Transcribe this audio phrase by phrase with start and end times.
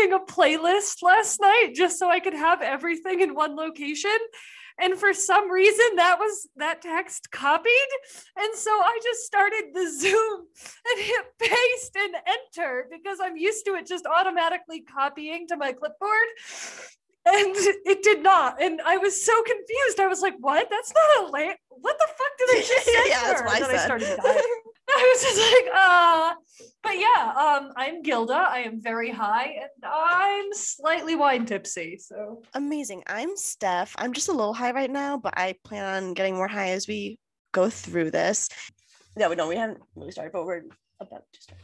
[0.00, 4.16] making a playlist last night just so I could have everything in one location.
[4.82, 7.70] And for some reason that was that text copied.
[8.36, 10.46] And so I just started the Zoom
[10.88, 15.72] and hit paste and enter because I'm used to it just automatically copying to my
[15.72, 16.28] clipboard
[17.26, 18.62] and it did not.
[18.62, 20.00] And I was so confused.
[20.00, 20.68] I was like, "What?
[20.70, 21.54] That's not a lay.
[21.68, 23.84] What the fuck did I just say?" yeah, that's what I said.
[23.84, 24.42] started dying.
[24.96, 26.34] I was just like, "Uh."
[26.82, 28.34] But yeah, um, I'm Gilda.
[28.34, 31.98] I am very high, and I'm slightly wine tipsy.
[31.98, 33.02] So Amazing.
[33.06, 33.94] I'm Steph.
[33.98, 36.88] I'm just a little high right now, but I plan on getting more high as
[36.88, 37.18] we
[37.52, 38.48] go through this.
[39.16, 40.62] Yeah, we know we haven't really started, but we're
[41.00, 41.60] about to start.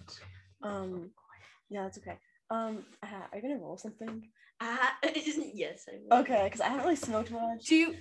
[0.62, 1.10] Um,
[1.70, 2.18] yeah, that's okay.
[2.50, 4.28] Um, uh, are you gonna roll something?
[4.60, 4.76] Uh,
[5.54, 6.20] yes, I will.
[6.20, 7.64] Okay, because I haven't really smoked much.
[7.66, 7.94] do you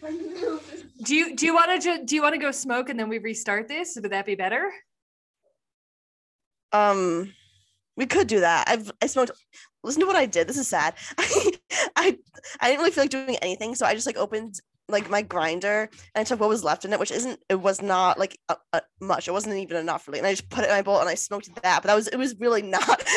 [1.04, 3.10] do you do you want to ju- do you want to go smoke and then
[3.10, 3.98] we restart this?
[4.02, 4.72] Would that be better?
[6.76, 7.34] Um,
[7.96, 8.68] we could do that.
[8.68, 9.32] I've I smoked.
[9.84, 10.48] Listen to what I did.
[10.48, 10.96] This is sad.
[11.18, 11.52] I
[11.96, 12.18] I
[12.60, 14.56] I didn't really feel like doing anything, so I just like opened
[14.88, 17.40] like my grinder and I took what was left in it, which isn't.
[17.50, 19.28] It was not like a, a, much.
[19.28, 21.16] It wasn't even enough really, and I just put it in my bowl and I
[21.16, 21.82] smoked that.
[21.82, 23.04] But that was it was really not.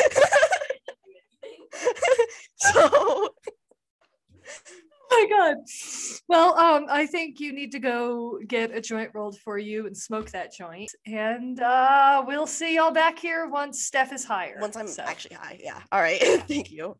[2.55, 3.29] so
[5.09, 5.55] my god.
[6.27, 9.95] Well, um, I think you need to go get a joint rolled for you and
[9.95, 10.91] smoke that joint.
[11.05, 14.57] And uh we'll see y'all back here once Steph is higher.
[14.59, 15.79] once I'm So, actually high, yeah.
[15.91, 16.97] All right, thank you.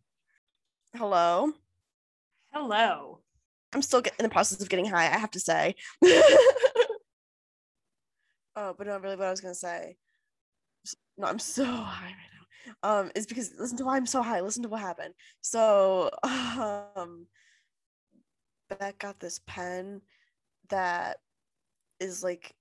[0.96, 1.52] Hello.
[2.52, 3.20] hello.
[3.74, 5.06] I'm still in the process of getting high.
[5.06, 5.76] I have to say.
[6.04, 6.88] oh,
[8.56, 9.98] but not really, what I was gonna say.
[11.18, 12.30] No, I'm so high right now.
[12.82, 14.42] Um, is because listen to why I'm so high.
[14.42, 15.14] Listen to what happened.
[15.42, 17.28] So, um,
[18.70, 20.02] Beck got this pen
[20.70, 21.18] that
[22.00, 22.54] is like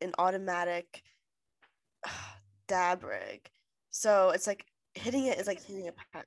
[0.00, 1.02] an automatic
[2.68, 3.48] dab rig.
[3.90, 6.24] So it's like hitting it is like hitting a pen.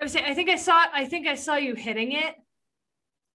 [0.00, 2.34] I was saying, I think I saw I think I saw you hitting it.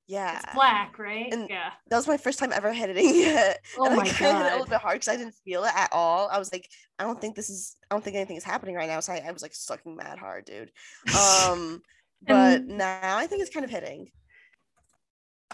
[0.07, 0.39] Yeah.
[0.43, 1.31] It's black, right?
[1.31, 1.71] And- yeah.
[1.89, 3.59] that was my first time ever hitting it.
[3.77, 5.63] Oh and my I of hit it a little bit hard because I didn't feel
[5.63, 6.27] it at all.
[6.29, 6.67] I was like,
[6.97, 8.99] I don't think this is, I don't think anything is happening right now.
[9.01, 10.71] So I, I was like sucking mad hard, dude.
[11.15, 11.81] Um,
[12.27, 14.09] but now I think it's kind of hitting.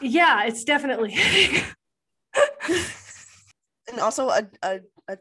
[0.01, 1.17] Yeah, it's definitely.
[3.87, 5.17] And also a, a, a,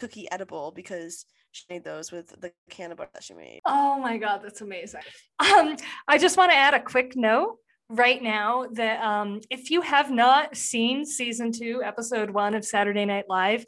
[0.00, 3.60] cookie edible because she made those with the can cannabis that she made.
[3.64, 5.02] Oh my god, that's amazing.
[5.38, 5.76] Um,
[6.08, 7.56] I just want to add a quick note
[7.88, 13.04] right now that um, if you have not seen season two, episode one of Saturday
[13.04, 13.64] Night Live,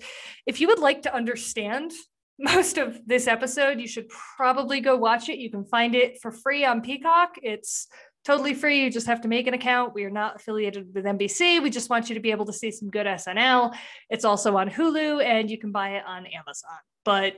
[0.46, 1.92] if you would like to understand
[2.38, 5.38] most of this episode, you should probably go watch it.
[5.38, 7.36] You can find it for free on Peacock.
[7.42, 7.86] It's
[8.25, 8.84] totally free.
[8.84, 9.94] You just have to make an account.
[9.94, 11.62] We are not affiliated with NBC.
[11.62, 13.75] We just want you to be able to see some good SNL.
[14.10, 16.78] It's also on Hulu and you can buy it on Amazon.
[17.05, 17.37] But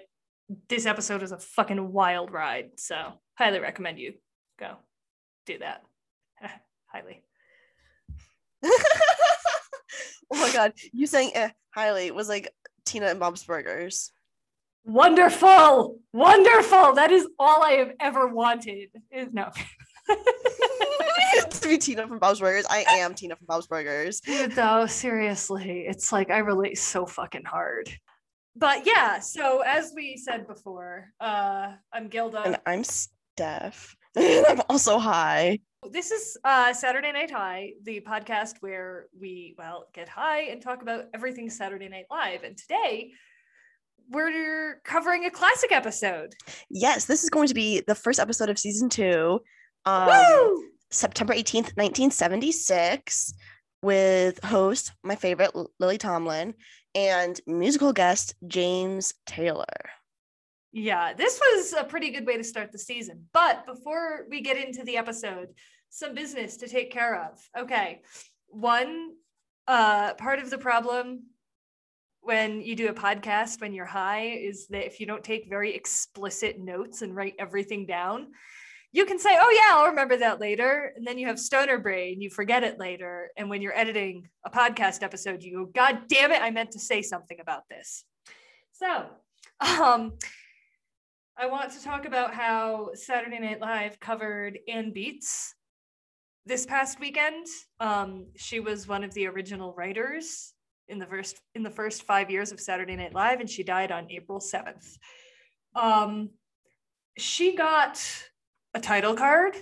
[0.68, 2.72] this episode is a fucking wild ride.
[2.76, 2.96] So
[3.34, 4.14] highly recommend you
[4.58, 4.76] go
[5.46, 5.82] do that.
[6.86, 7.22] highly.
[8.64, 8.70] oh
[10.32, 12.50] my god, you saying eh, highly was like
[12.84, 14.12] Tina and Bob's Burgers.
[14.84, 15.98] Wonderful.
[16.12, 16.94] Wonderful.
[16.94, 18.90] That is all I have ever wanted.
[19.10, 19.50] Is no.
[21.50, 22.66] to be Tina from Bob's Burgers.
[22.68, 24.20] I am Tina from Bob's Burgers.
[24.24, 27.88] Dude, though, seriously, it's like I relate so fucking hard.
[28.56, 32.42] But yeah, so as we said before, uh, I'm Gilda.
[32.44, 33.96] And I'm Steph.
[34.16, 35.58] And I'm also high.
[35.90, 40.82] This is uh, Saturday Night High, the podcast where we, well, get high and talk
[40.82, 42.44] about everything Saturday Night Live.
[42.44, 43.10] And today
[44.08, 46.34] we're covering a classic episode.
[46.70, 49.40] Yes, this is going to be the first episode of season two.
[49.86, 50.70] Um!
[50.90, 53.34] September 18th, 1976,
[53.82, 55.50] with host, my favorite,
[55.80, 56.54] Lily Tomlin,
[56.94, 59.64] and musical guest, James Taylor.
[60.72, 63.26] Yeah, this was a pretty good way to start the season.
[63.32, 65.48] But before we get into the episode,
[65.90, 67.40] some business to take care of.
[67.56, 68.02] Okay.
[68.48, 69.12] One
[69.66, 71.22] uh part of the problem
[72.20, 75.74] when you do a podcast when you're high is that if you don't take very
[75.74, 78.28] explicit notes and write everything down,
[78.94, 82.22] you can say, "Oh yeah, I'll remember that later." And then you have stoner brain,
[82.22, 86.30] you forget it later, and when you're editing a podcast episode, you go, "God damn
[86.30, 88.04] it, I meant to say something about this."
[88.72, 89.06] So,
[89.60, 90.12] um
[91.36, 95.52] I want to talk about how Saturday Night Live covered Anne Beatts
[96.46, 97.48] this past weekend.
[97.80, 100.54] Um, she was one of the original writers
[100.88, 103.90] in the first in the first five years of Saturday Night Live, and she died
[103.90, 104.96] on April seventh.
[105.74, 106.30] Um,
[107.18, 108.00] she got
[108.74, 109.56] a title card,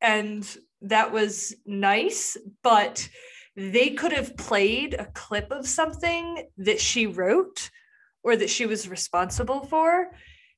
[0.00, 0.46] and
[0.82, 3.08] that was nice, but
[3.56, 7.70] they could have played a clip of something that she wrote
[8.24, 10.10] or that she was responsible for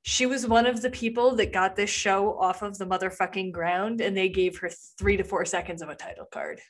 [0.06, 4.02] she was one of the people that got this show off of the motherfucking ground
[4.02, 4.68] and they gave her
[4.98, 6.60] three to four seconds of a title card.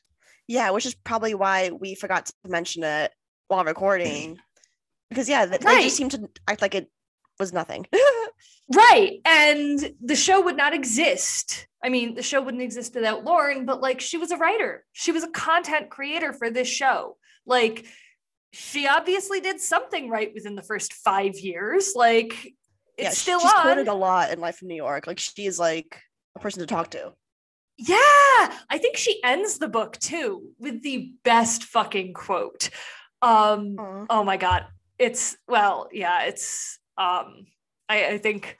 [0.46, 3.12] Yeah, which is probably why we forgot to mention it
[3.48, 4.38] while recording.
[5.10, 5.82] Because yeah, they, they Right.
[5.82, 6.88] just seemed to act like it
[7.38, 7.86] was nothing.
[8.72, 9.20] Right.
[9.24, 11.66] And the show would not exist.
[11.82, 15.12] I mean, the show wouldn't exist without Lorne, but like she was a writer, she
[15.12, 17.16] was a content creator for this show.
[17.46, 17.86] Like,
[18.52, 21.92] she obviously did something right within the first five years.
[21.94, 22.54] Like,
[22.96, 23.62] it's yeah, still she's on.
[23.62, 25.06] quoted a lot in Life in New York.
[25.06, 26.00] Like she is like
[26.36, 27.12] a person to talk to.
[27.76, 27.96] Yeah,
[28.70, 32.70] I think she ends the book too with the best fucking quote.
[33.20, 33.76] Um,
[34.08, 34.66] oh my god,
[34.98, 37.46] it's well, yeah, it's um,
[37.94, 38.58] I, I think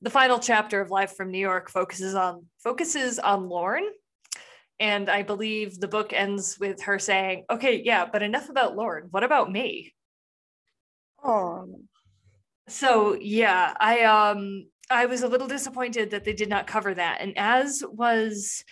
[0.00, 3.86] the final chapter of Live from New York focuses on focuses on Lorne,
[4.80, 9.08] and I believe the book ends with her saying, "Okay, yeah, but enough about Lorne.
[9.10, 9.94] What about me?"
[11.24, 11.68] Oh,
[12.68, 17.18] so yeah i um i was a little disappointed that they did not cover that.
[17.20, 18.64] And as was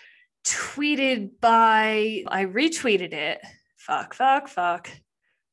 [0.45, 3.41] tweeted by i retweeted it.
[3.77, 4.91] Fuck fuck fuck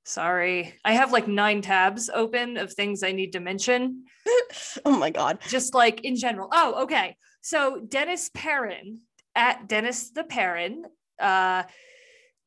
[0.08, 4.06] sorry i have like nine tabs open of things i need to mention
[4.86, 5.38] oh my god.
[5.50, 9.00] just like in general oh okay so dennis perrin
[9.36, 10.84] at dennis the perrin
[11.20, 11.64] uh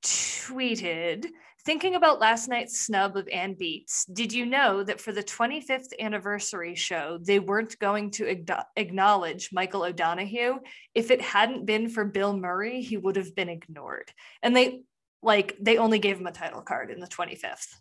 [0.03, 1.27] tweeted
[1.67, 5.93] Thinking about last night's snub of Anne Beatts, did you know that for the 25th
[6.01, 10.59] anniversary show, they weren't going to agno- acknowledge Michael O'Donoghue?
[10.95, 14.11] If it hadn't been for Bill Murray, he would have been ignored.
[14.43, 14.81] And they
[15.23, 17.75] like they only gave him a title card in the 25th.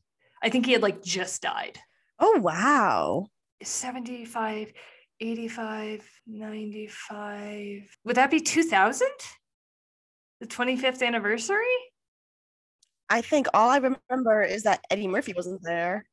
[0.44, 1.80] I think he had like just died.
[2.20, 3.28] Oh wow.
[3.64, 4.72] 75,
[5.20, 7.98] 85, 95.
[8.06, 9.08] Would that be 2000?
[10.40, 11.66] The 25th anniversary?
[13.10, 16.06] I think all I remember is that Eddie Murphy wasn't there.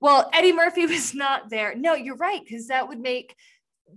[0.00, 1.74] Well, Eddie Murphy was not there.
[1.76, 3.36] No, you're right, because that would make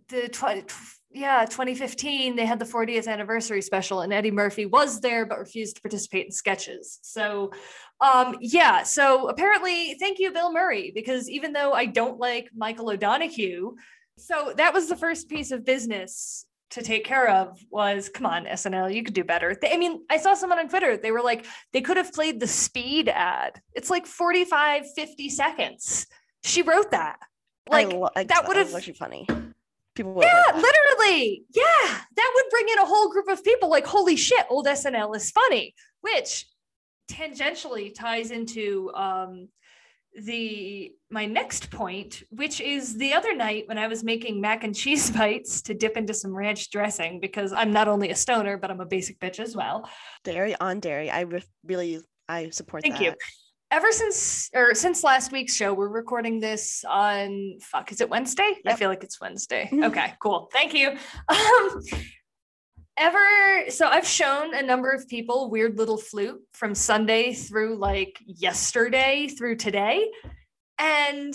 [0.10, 0.66] the 20,
[1.14, 5.76] yeah, 2015, they had the 40th anniversary special, and Eddie Murphy was there but refused
[5.76, 7.00] to participate in sketches.
[7.02, 7.52] So,
[8.00, 12.90] um, yeah, so apparently, thank you, Bill Murray, because even though I don't like Michael
[12.90, 13.76] O'Donoghue,
[14.18, 18.46] so that was the first piece of business to take care of was come on
[18.46, 19.58] SNL you could do better.
[19.62, 22.40] They, I mean I saw someone on Twitter they were like they could have played
[22.40, 23.62] the speed ad.
[23.74, 26.08] It's like 45 50 seconds.
[26.44, 27.20] She wrote that.
[27.70, 29.28] Like lo- that would have actually funny.
[29.96, 31.44] People yeah, literally.
[31.54, 31.64] Yeah,
[32.16, 35.32] that would bring in a whole group of people like, holy shit, old SNL is
[35.32, 36.46] funny, which
[37.10, 39.50] tangentially ties into um,
[40.16, 44.76] the my next point, which is the other night when I was making mac and
[44.76, 48.72] cheese bites to dip into some ranch dressing because I'm not only a stoner, but
[48.72, 49.90] I'm a basic bitch as well.
[50.24, 51.10] dairy on dairy.
[51.10, 52.00] I re- really
[52.30, 53.04] I support Thank that.
[53.04, 53.14] you.
[53.72, 58.56] Ever since or since last week's show, we're recording this on fuck, is it Wednesday?
[58.68, 59.70] I feel like it's Wednesday.
[59.72, 59.86] Mhm.
[59.88, 60.50] Okay, cool.
[60.52, 60.98] Thank you.
[61.30, 61.82] Um
[62.98, 68.20] ever so I've shown a number of people weird little flute from Sunday through like
[68.26, 70.12] yesterday through today.
[70.78, 71.34] And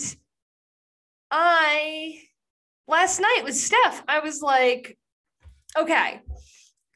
[1.31, 2.19] I
[2.87, 4.97] last night with Steph, I was like,
[5.75, 6.21] okay,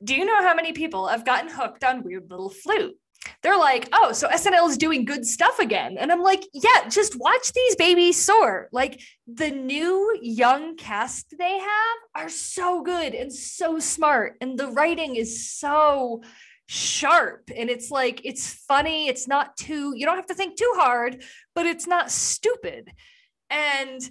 [0.04, 2.96] do you know how many people have gotten hooked on weird little flute?
[3.44, 5.98] They're like, oh, so SNL is doing good stuff again.
[5.98, 8.68] And I'm like, yeah, just watch these babies soar.
[8.72, 14.38] Like the new young cast they have are so good and so smart.
[14.42, 16.22] And the writing is so
[16.68, 17.50] sharp.
[17.56, 19.08] And it's like, it's funny.
[19.08, 21.24] It's not too, you don't have to think too hard,
[21.54, 22.92] but it's not stupid.
[23.50, 24.02] And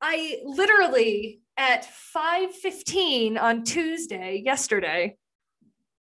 [0.00, 5.16] I literally at 5:15 on Tuesday, yesterday,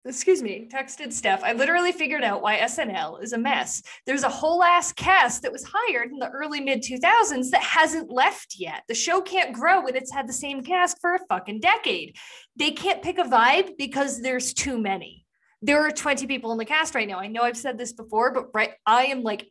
[0.05, 1.43] excuse me, texted Steph.
[1.43, 3.81] I literally figured out why SNL is a mess.
[4.05, 8.12] There's a whole ass cast that was hired in the early mid 2000s that hasn't
[8.12, 8.83] left yet.
[8.88, 12.17] The show can't grow when it's had the same cast for a fucking decade.
[12.55, 15.25] They can't pick a vibe because there's too many.
[15.62, 17.19] There are 20 people in the cast right now.
[17.19, 19.50] I know I've said this before, but right, I am like,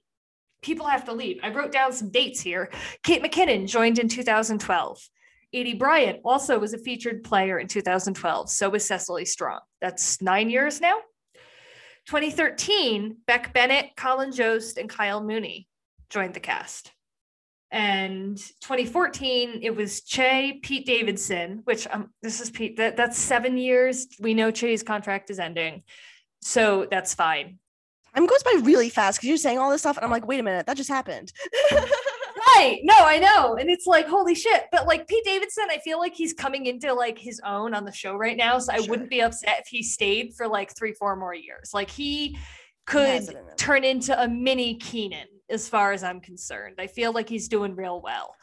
[0.63, 1.41] people have to leave.
[1.43, 2.71] I wrote down some dates here.
[3.03, 5.09] Kate McKinnon joined in 2012.
[5.55, 8.51] Aidy Bryant also was a featured player in 2012.
[8.51, 9.61] So was Cecily Strong.
[9.81, 10.99] That's nine years now.
[12.07, 15.69] 2013, Beck Bennett, Colin Jost, and Kyle Mooney
[16.11, 16.93] joined the cast.
[17.71, 22.77] And 2014, it was Che, Pete Davidson, which um, this is Pete.
[22.77, 24.07] That, that's seven years.
[24.21, 25.83] We know Che's contract is ending.
[26.43, 27.59] So that's fine.
[28.15, 30.39] Time goes by really fast because you're saying all this stuff, and I'm like, wait
[30.39, 31.33] a minute, that just happened.
[32.57, 32.81] Right.
[32.83, 33.57] No, I know.
[33.57, 34.65] And it's like, holy shit.
[34.73, 37.93] But like Pete Davidson, I feel like he's coming into like his own on the
[37.93, 38.59] show right now.
[38.59, 38.89] So I Sure.
[38.91, 41.71] wouldn't be upset if he stayed for like three, four more years.
[41.75, 42.39] Like he He
[42.87, 43.57] could has it in him.
[43.57, 46.77] turn into a mini Kenan as far as I'm concerned.
[46.79, 48.35] I feel like he's doing real well.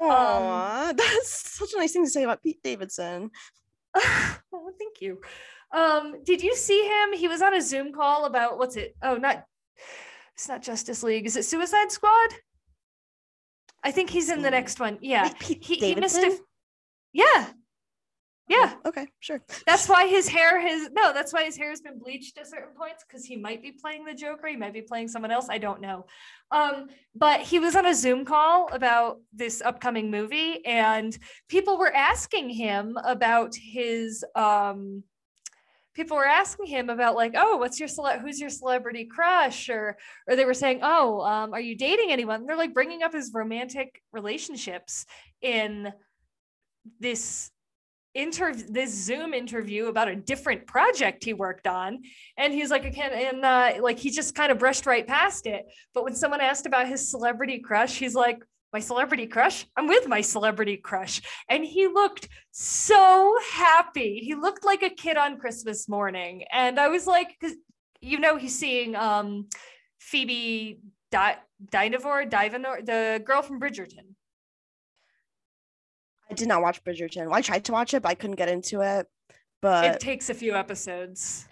[0.00, 3.30] Aw, that's such a nice thing to say about Pete Davidson.
[3.96, 5.20] oh, thank you.
[5.72, 7.12] Um, did you see him?
[7.12, 8.96] He was on a Zoom call about what's it?
[9.02, 9.44] Oh, not
[10.34, 11.26] it's not Justice League.
[11.26, 12.30] Is it Suicide Squad?
[13.82, 14.98] I think he's in the next one.
[15.00, 15.24] Yeah.
[15.24, 16.38] Like Pete He, he missed a
[17.12, 17.50] Yeah.
[18.50, 18.74] Yeah.
[18.84, 19.40] Okay, sure.
[19.64, 22.74] That's why his hair has no, that's why his hair has been bleached at certain
[22.76, 25.46] points because he might be playing the Joker, he might be playing someone else.
[25.48, 26.06] I don't know.
[26.50, 31.16] Um, but he was on a Zoom call about this upcoming movie, and
[31.48, 35.04] people were asking him about his um
[35.94, 39.68] people were asking him about like, oh, what's your cele- who's your celebrity crush?
[39.68, 39.96] Or
[40.28, 42.46] or they were saying, oh, um, are you dating anyone?
[42.46, 45.06] They're like bringing up his romantic relationships
[45.42, 45.92] in
[46.98, 47.50] this
[48.12, 52.00] interview this zoom interview about a different project he worked on
[52.36, 55.46] and he's like i can't and uh, like he just kind of brushed right past
[55.46, 59.88] it but when someone asked about his celebrity crush he's like my celebrity crush i'm
[59.88, 65.38] with my celebrity crush and he looked so happy he looked like a kid on
[65.38, 67.56] christmas morning and i was like because
[68.00, 69.46] you know he's seeing um
[69.98, 71.38] phoebe Di-
[71.72, 74.14] Dynevor, Divanor, the girl from Bridgerton.
[76.30, 77.26] I did not watch Bridgerton.
[77.26, 79.06] Well, I tried to watch it, but I couldn't get into it.
[79.60, 81.46] But it takes a few episodes.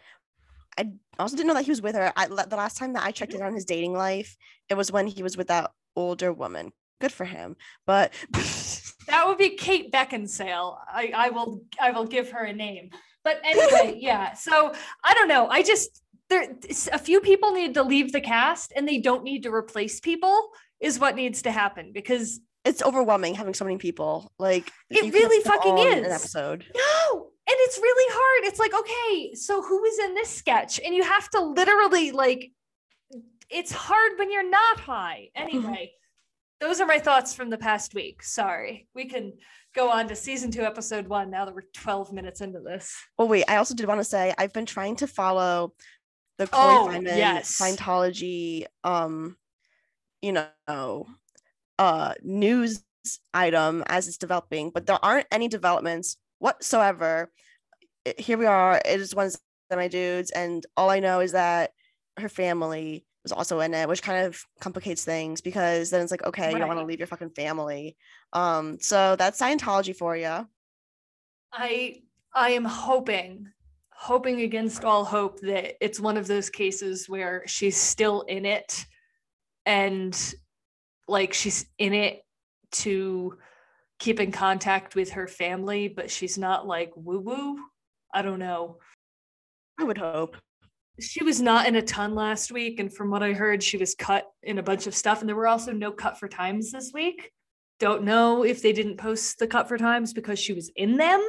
[0.79, 2.13] I also didn't know that he was with her.
[2.17, 4.37] I, the last time that I checked in on his dating life,
[4.69, 6.73] it was when he was with that older woman.
[7.01, 7.57] Good for him.
[7.87, 8.13] But
[9.09, 10.77] That would be Kate Beckinsale.
[10.93, 12.91] I, I will I will give her a name.
[13.25, 14.35] But anyway, yeah.
[14.35, 14.73] So
[15.05, 15.49] I don't know.
[15.49, 16.55] I just there
[16.93, 20.51] a few people need to leave the cast and they don't need to replace people
[20.81, 24.31] is what needs to happen because it's overwhelming having so many people.
[24.39, 26.07] Like It really fucking is.
[26.07, 26.67] An episode.
[26.75, 28.45] no, and it's really hard.
[28.49, 30.79] It's like, okay, so who is in this sketch?
[30.85, 32.53] And you have to literally like
[33.51, 35.31] it's hard when you're not high.
[35.37, 35.49] Mm-hmm.
[35.49, 35.93] Anyway,
[36.61, 38.23] those are my thoughts from the past week.
[38.23, 38.89] Sorry.
[38.95, 39.35] We can
[39.75, 42.97] go on to season two, episode one now that we're 12 minutes into this.
[43.19, 45.75] Oh wait, I also did want to say I've been trying to follow
[46.39, 47.61] the Chloe Oh, Fineman yes.
[47.61, 49.37] Scientology um
[50.23, 51.07] you know
[51.79, 52.83] uh news
[53.33, 57.31] item as it's developing, but there aren't any developments whatsoever.
[58.19, 59.37] Here we are, it is one of
[59.71, 61.71] my dudes, and all I know is that
[62.19, 66.25] her family was also in it, which kind of complicates things because then it's like,
[66.25, 67.97] okay, you don't want to leave your fucking family.
[68.33, 70.47] Um, so that's Scientology for you.
[71.53, 72.03] I
[72.35, 73.49] I am hoping,
[73.91, 78.85] hoping against all hope that it's one of those cases where she's still in it
[79.67, 80.35] and
[81.09, 82.23] like she's in it
[82.71, 83.37] to
[83.99, 87.59] keep in contact with her family, but she's not like woo-woo.
[88.15, 88.77] I don't know.
[89.81, 90.37] I would hope.
[91.01, 93.95] She was not in a ton last week, and from what I heard, she was
[93.95, 95.21] cut in a bunch of stuff.
[95.21, 97.31] And there were also no cut for times this week.
[97.79, 101.25] Don't know if they didn't post the cut for times because she was in them.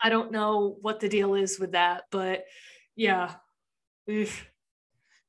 [0.00, 2.44] I don't know what the deal is with that, but
[2.94, 3.36] yeah.
[4.10, 4.46] Oof.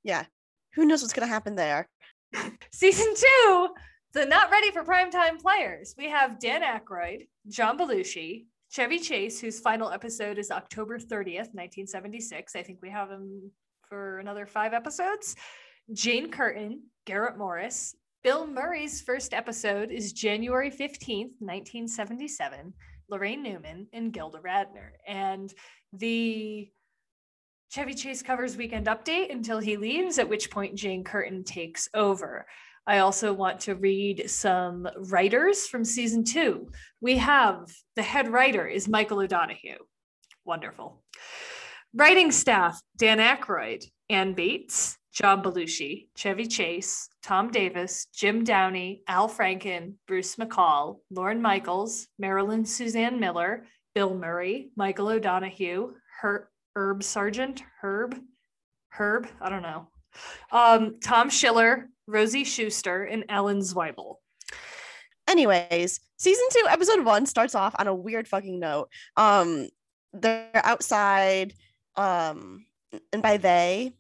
[0.03, 0.25] Yeah.
[0.73, 1.87] Who knows what's gonna happen there?
[2.71, 3.69] Season two,
[4.13, 5.95] the not ready for primetime players.
[5.97, 8.45] We have Dan Aykroyd, John Belushi,
[8.75, 12.57] Chevy Chase, whose final episode is October 30th, 1976.
[12.57, 13.49] I think we have him
[13.87, 15.37] for another five episodes.
[15.93, 17.95] Jane Curtin, Garrett Morris.
[18.21, 22.73] Bill Murray's first episode is January 15th, 1977.
[23.09, 24.89] Laraine Newman and Gilda Radner.
[25.07, 25.53] And
[25.93, 26.69] the
[27.71, 32.45] Chevy Chase covers Weekend Update until he leaves, at which point Jane Curtin takes over.
[32.87, 36.71] I also want to read some writers from season two.
[37.01, 39.77] We have the head writer is Michael O'Donoghue.
[40.45, 41.03] Wonderful.
[41.93, 49.29] Writing staff Dan Aykroyd, Ann Bates, John Belushi, Chevy Chase, Tom Davis, Jim Downey, Al
[49.29, 53.65] Franken, Bruce McCall, Lorne Michaels, Marilyn Suzanne Miller,
[53.95, 58.19] Bill Murray, Michael O'Donoghue, Her- Herb Sargent, Herb,
[58.89, 59.87] Herb, I don't know.
[60.51, 64.15] Um, Tom Schiller, Rosie Schuster, and Alan Zweibel.
[65.27, 68.89] Anyways, season two, episode one starts off on a weird fucking note.
[69.17, 69.69] Um,
[70.13, 71.53] they're outside,
[71.95, 72.65] um,
[73.11, 73.93] and by they,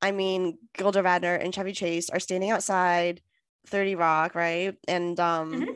[0.00, 3.20] I mean Gilda Radner and Chevy Chase are standing outside
[3.66, 4.74] 30 Rock, right?
[4.88, 5.66] And um, Mhm.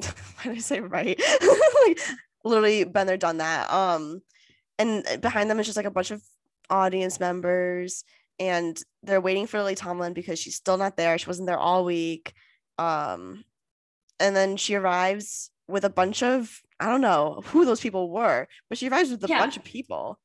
[0.36, 1.20] why did I say right?
[1.86, 1.98] like
[2.44, 3.70] literally been there, done that.
[3.70, 4.22] Um,
[4.78, 6.22] and behind them is just like a bunch of
[6.70, 8.04] audience members,
[8.38, 11.18] and they're waiting for Lily Tomlin because she's still not there.
[11.18, 12.32] She wasn't there all week.
[12.78, 13.44] Um,
[14.20, 18.48] and then she arrives with a bunch of I don't know who those people were,
[18.68, 19.38] but she arrives with a Yeah.
[19.38, 20.18] bunch of people.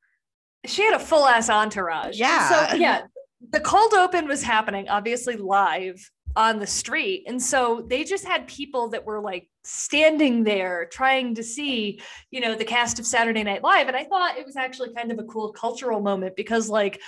[0.66, 2.18] She had a full ass entourage.
[2.18, 2.68] Yeah.
[2.70, 3.02] So yeah,
[3.50, 7.24] the cold open was happening, obviously live on the street.
[7.26, 12.00] And so they just had people that were like standing there trying to see,
[12.30, 13.88] you know, the cast of Saturday Night Live.
[13.88, 17.00] And I thought it was actually kind of a cool cultural moment because, like,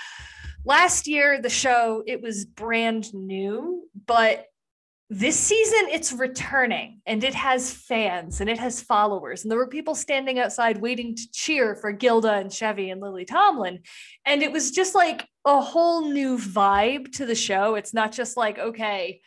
[0.65, 4.47] last year, the show, it was brand new, but
[5.13, 9.67] this season it's returning and it has fans and it has followers and there were
[9.67, 13.81] people standing outside waiting to cheer for gilda and chevy and lily tomlin
[14.25, 17.75] and it was just like a whole new vibe to the show.
[17.75, 19.21] It's not just like okay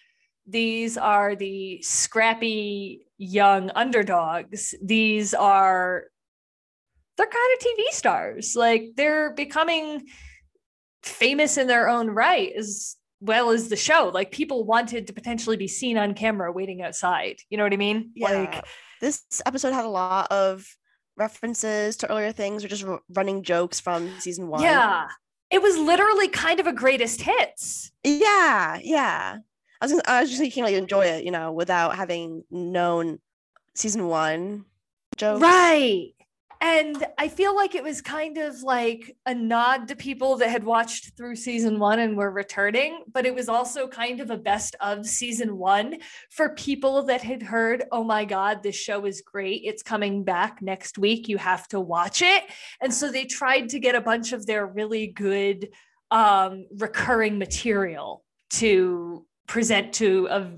[0.47, 4.73] these are the scrappy young underdogs.
[4.81, 6.05] These are
[7.17, 8.55] they're kind of tv stars.
[8.55, 10.07] Like they're becoming
[11.03, 14.11] famous in their own right as well as the show.
[14.13, 17.37] Like people wanted to potentially be seen on camera waiting outside.
[17.49, 18.11] You know what I mean?
[18.15, 18.31] Yeah.
[18.31, 18.65] Like
[19.01, 20.65] this episode had a lot of
[21.15, 24.61] references to earlier things or just r- running jokes from season one.
[24.61, 25.07] yeah.
[25.51, 27.91] It was literally kind of a greatest hits.
[28.03, 28.79] Yeah.
[28.81, 29.37] Yeah.
[29.79, 33.19] I was, gonna, I was just thinking like enjoy it, you know, without having known
[33.75, 34.65] season one
[35.17, 35.41] jokes.
[35.41, 36.13] Right.
[36.63, 40.63] And I feel like it was kind of like a nod to people that had
[40.63, 44.73] watched through season one and were returning, but it was also kind of a best
[44.79, 45.97] of season one
[46.29, 49.63] for people that had heard, oh my God, this show is great.
[49.65, 51.27] It's coming back next week.
[51.27, 52.43] You have to watch it.
[52.79, 55.67] And so they tried to get a bunch of their really good
[56.11, 60.49] um, recurring material to present to a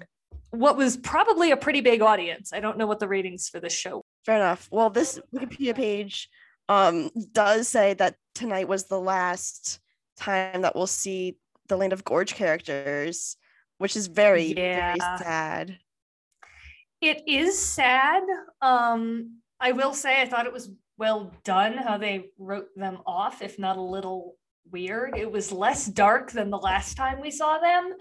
[0.52, 2.54] what was probably a pretty big audience.
[2.54, 4.68] I don't know what the ratings for this show Fair enough.
[4.72, 6.30] Well, this Wikipedia page
[6.68, 9.80] um does say that tonight was the last
[10.18, 13.38] time that we'll see the Land of Gorch characters,
[13.78, 15.78] which is very, very sad.
[17.02, 18.24] It is sad.
[18.62, 23.42] Um, I will say I thought it was well done how they wrote them off,
[23.42, 24.38] if not a little
[24.72, 25.16] weird.
[25.18, 27.94] It was less dark than the last time we saw them.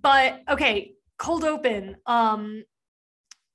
[0.00, 1.96] But okay, cold open.
[2.06, 2.62] Um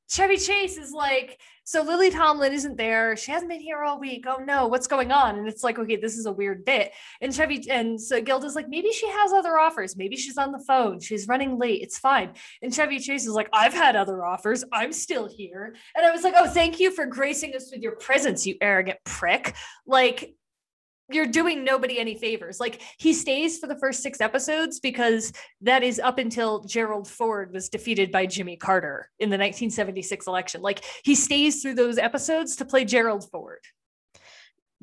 [0.10, 3.18] Chevy Chase is like, so Lily Tomlin isn't there.
[3.18, 4.26] She hasn't been here all week.
[4.28, 5.38] Oh no, what's going on?
[5.38, 6.92] And it's like, okay, this is a weird bit.
[7.22, 9.98] And Chevy and so Gilda's like, maybe she has other offers.
[9.98, 11.00] Maybe she's on the phone.
[11.00, 11.82] She's running late.
[11.82, 12.34] It's fine.
[12.62, 14.64] And Chevy Chase is like, I've had other offers.
[14.72, 15.76] I'm still here.
[15.96, 19.00] And I was like, oh, thank you for gracing us with your presence, you arrogant
[19.04, 19.56] prick.
[19.88, 20.36] Like,
[21.10, 22.60] you're doing nobody any favors.
[22.60, 27.54] Like, he stays for the first six episodes because that is up until Gerald Ford
[27.54, 30.62] was defeated by Jimmy Carter in the 1976 election.
[30.62, 33.60] Like, he stays through those episodes to play Gerald Ford.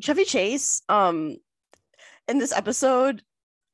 [0.01, 1.37] Chevy Chase, um,
[2.29, 3.23] in this episode,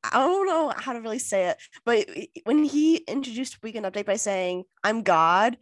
[0.02, 2.08] I don't know how to really say it, but
[2.44, 5.58] when he introduced Weekend Update by saying, I'm God,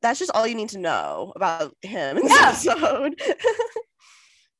[0.00, 2.72] that's just all you need to know about him in this Yeah.
[2.72, 3.20] episode.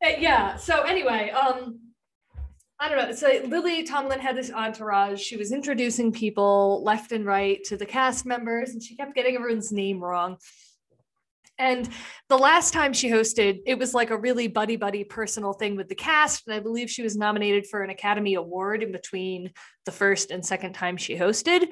[0.05, 0.57] Uh, yeah.
[0.57, 1.81] So anyway, um,
[2.81, 3.13] I don't know.
[3.13, 5.21] So Lily Tomlin had this entourage.
[5.21, 9.35] She was introducing people left and right to the cast members, and she kept getting
[9.35, 10.37] everyone's name wrong.
[11.59, 11.89] And
[12.29, 15.89] the last time she hosted, it was like a really buddy buddy personal thing with
[15.89, 16.47] the cast.
[16.47, 19.51] And I believe she was nominated for an Academy Award in between
[19.85, 21.67] the first and second time she hosted.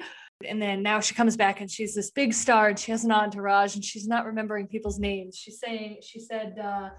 [0.45, 3.11] And then now she comes back and she's this big star and she has an
[3.11, 5.37] entourage and she's not remembering people's names.
[5.37, 6.89] She's saying, she said, uh,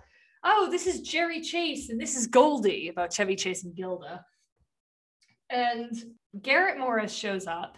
[0.51, 4.25] oh, this is Jerry Chase and this is Goldie about Chevy Chase and Gilda.
[5.51, 5.93] And
[6.41, 7.77] Garrett Morris shows up.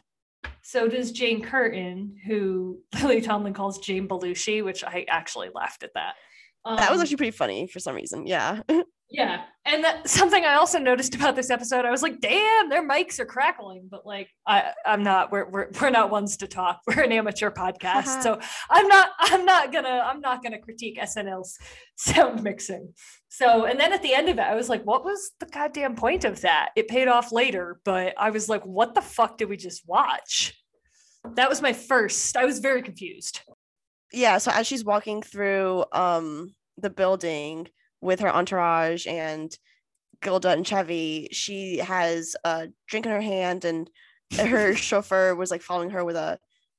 [0.62, 5.90] So does Jane Curtin, who Lily Tomlin calls Jane Belushi, which I actually laughed at
[5.94, 6.14] that.
[6.64, 8.26] that was Um, actually pretty funny for some reason.
[8.26, 8.62] Yeah.
[9.10, 9.42] yeah.
[9.66, 13.18] And that, something I also noticed about this episode, I was like, damn, their mics
[13.18, 13.88] are crackling.
[13.90, 16.80] But like, I, I'm not, we're, we're, we're not ones to talk.
[16.86, 18.22] We're an amateur podcast.
[18.22, 18.38] so
[18.70, 21.58] I'm not, I'm not gonna, I'm not gonna critique SNL's
[21.96, 22.94] sound mixing.
[23.28, 25.94] So, and then at the end of it, I was like, what was the goddamn
[25.94, 26.70] point of that?
[26.74, 30.56] It paid off later, but I was like, what the fuck did we just watch?
[31.34, 33.40] That was my first, I was very confused.
[34.12, 37.68] yeah so as she's walking through um the building
[38.00, 39.56] with her entourage and
[40.22, 43.90] gilda and chevy she has a drink in her hand and
[44.38, 46.38] her chauffeur was like following her with a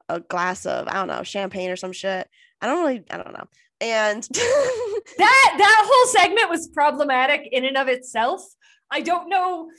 [0.09, 2.27] a glass of i don't know champagne or some shit
[2.61, 3.47] i don't really i don't know
[3.81, 4.23] and
[5.17, 8.43] that that whole segment was problematic in and of itself.
[8.91, 9.71] I don't know.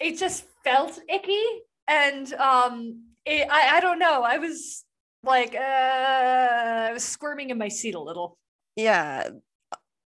[0.00, 1.42] It just felt icky,
[1.86, 4.22] and um, it, I I don't know.
[4.22, 4.84] I was
[5.22, 8.38] like, uh, I was squirming in my seat a little.
[8.76, 9.28] yeah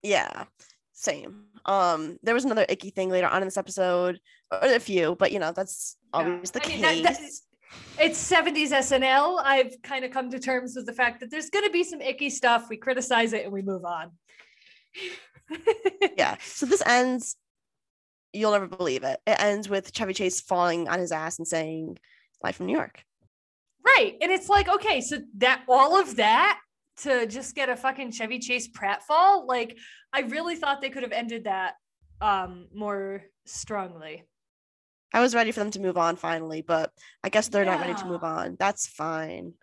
[0.03, 0.45] yeah
[0.93, 4.19] same um there was another icky thing later on in this episode
[4.51, 7.31] or a few but you know that's always the I mean, case that- that-
[7.99, 9.41] it's 70s SNL.
[9.43, 12.01] I've kind of come to terms with the fact that there's going to be some
[12.01, 12.69] icky stuff.
[12.71, 14.13] We criticize it and we move on.
[16.17, 16.37] yeah.
[16.43, 17.37] So this ends.
[18.33, 19.19] You'll never believe it.
[19.27, 21.99] It ends with Chevy Chase falling on his ass and saying,
[22.43, 23.03] "Live from New York."
[23.85, 24.17] Right.
[24.21, 26.61] And it's like, okay, so that all of that
[26.99, 29.79] to just get a fucking Chevy Chase pratfall, like
[30.13, 31.75] I really thought they could have ended that
[32.21, 34.25] um more strongly.
[35.13, 37.95] I was ready for them to move on finally, but I guess they're not ready
[37.95, 38.57] to move on.
[38.59, 39.55] That's fine.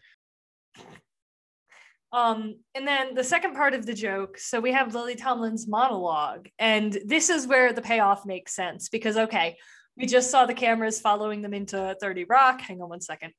[2.12, 6.48] Um, and then the second part of the joke, so we have Lily Tomlin's monologue,
[6.60, 9.58] and this is where the payoff makes sense because okay,
[9.98, 12.62] we just saw the cameras following them into 30 Rock.
[12.62, 13.34] Hang on one second.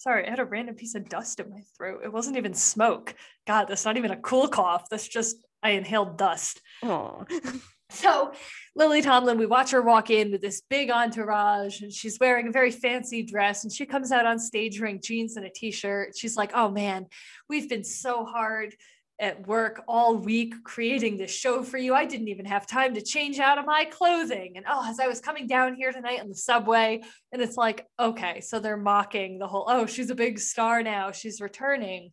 [0.00, 2.00] Sorry, I had a random piece of dust in my throat.
[2.02, 3.14] It wasn't even smoke.
[3.46, 4.88] God, that's not even a cool cough.
[4.88, 6.62] That's just I inhaled dust.
[6.82, 7.26] Oh,
[7.90, 8.32] So
[8.74, 12.52] Lily Tomlin, we watch her walk in with this big entourage, and she's wearing a
[12.52, 13.64] very fancy dress.
[13.64, 16.16] And she comes out on stage wearing jeans and a t-shirt.
[16.16, 17.06] She's like, "Oh man,
[17.50, 18.74] we've been so hard
[19.20, 21.94] at work all week creating this show for you.
[21.94, 25.06] I didn't even have time to change out of my clothing." And oh, as I
[25.06, 27.02] was coming down here tonight on the subway,
[27.32, 31.12] and it's like, okay, so they're mocking the whole, "Oh, she's a big star now.
[31.12, 32.12] She's returning,"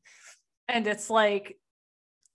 [0.67, 1.57] and it's like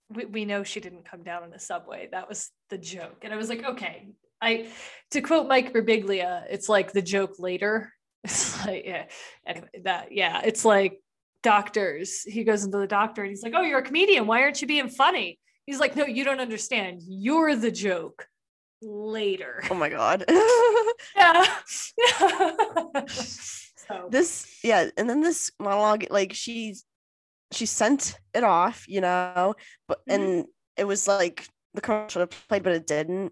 [0.09, 2.09] we, we know she didn't come down on the subway.
[2.11, 3.19] That was the joke.
[3.23, 4.07] And I was like, okay.
[4.41, 4.67] I
[5.11, 7.91] to quote Mike Birbiglia, it's like the joke later.
[8.25, 9.07] It's like, yeah,
[9.45, 10.97] anyway, that yeah, it's like
[11.43, 12.23] doctors.
[12.23, 14.25] He goes into the doctor and he's like, Oh, you're a comedian.
[14.25, 15.39] Why aren't you being funny?
[15.65, 17.01] He's like, No, you don't understand.
[17.07, 18.27] You're the joke
[18.81, 19.61] later.
[19.69, 20.25] oh my god.
[21.15, 21.45] Yeah.
[23.07, 26.85] so this yeah, and then this monologue, like she's
[27.51, 29.53] she sent it off, you know,
[29.87, 30.13] but Mhm.
[30.15, 30.45] and
[30.77, 33.31] it was like the commercial should have played, but it didn't.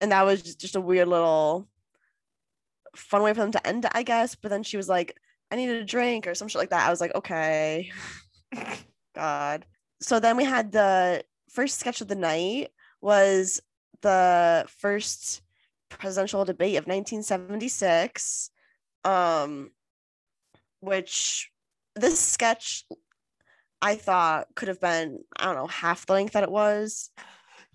[0.00, 1.68] And that was just a weird little
[2.96, 4.34] fun way for them to end it, I guess.
[4.34, 5.16] But then she was like,
[5.50, 6.86] I needed a drink or some shit like that.
[6.86, 7.90] I was like, okay.
[9.14, 9.66] God.
[10.00, 12.68] So then we had the first sketch of the night
[13.00, 13.60] was
[14.02, 15.42] the first
[15.88, 18.50] presidential debate of 1976
[19.04, 19.70] um
[20.80, 21.50] which
[21.96, 22.84] this sketch
[23.80, 27.10] I thought could have been I don't know half the length that it was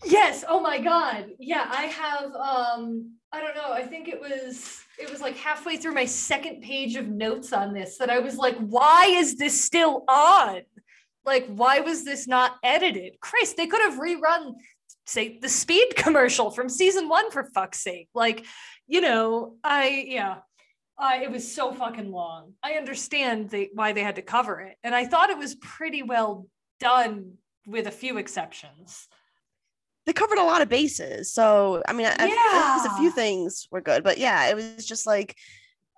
[0.06, 0.44] Yes.
[0.48, 1.32] Oh my God.
[1.40, 2.34] Yeah, I have.
[2.36, 3.72] Um, I don't know.
[3.72, 4.80] I think it was.
[5.00, 8.38] It was like halfway through my second page of notes on this that I was
[8.38, 10.62] like, "Why is this still on?
[11.26, 13.20] Like, why was this not edited?
[13.22, 14.56] Christ, they could have rerun,
[15.06, 18.10] say, the Speed commercial from season one for fuck's sake.
[18.14, 18.46] Like,
[18.88, 20.38] you know, I yeah."
[20.96, 22.54] Uh, it was so fucking long.
[22.62, 26.48] I understand why they had to cover it, and I thought it was pretty well
[26.80, 27.34] done,
[27.66, 29.08] with a few exceptions.
[30.06, 33.68] They covered a lot of bases so I mean I, I there's a few things
[33.72, 35.36] were good but yeah it was just like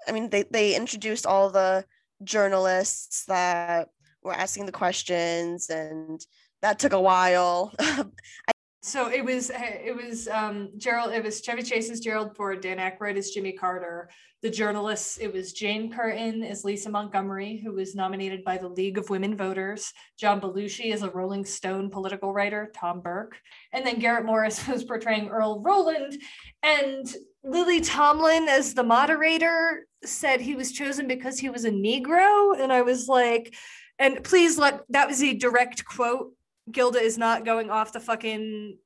[0.08, 1.86] I mean they they introduced all the
[2.24, 3.90] journalists that
[4.24, 6.20] were asking the questions and
[6.62, 7.74] that took a while
[8.86, 13.18] So it was it was um Gerald it was Chevy Chase's Gerald Ford, Dan Aykroyd
[13.18, 14.12] as Jimmy Carter,
[14.44, 19.00] the journalists it was Jane Curtin as Lisa Montgomery who was nominated by the League
[19.00, 23.40] of Women Voters, John Belushi as a Rolling Stone political writer, Tom Burke,
[23.74, 26.22] and then Garrett Morris was portraying Earl Roland
[26.62, 27.12] and
[27.44, 32.56] Lily Tomlin as the moderator said he was chosen because he was a negro.
[32.62, 33.56] And I was like
[33.98, 36.34] and please let that was a direct quote
[36.72, 38.78] Gilda is not going off the fucking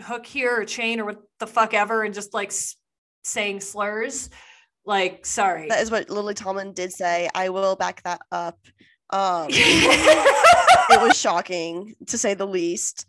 [0.00, 2.76] hook here or chain or what the fuck ever and just like s-
[3.24, 4.30] saying slurs.
[4.84, 5.68] Like, sorry.
[5.68, 8.58] that is what Lily Tomlin did say I will back that up
[9.10, 13.06] um it was shocking to say the least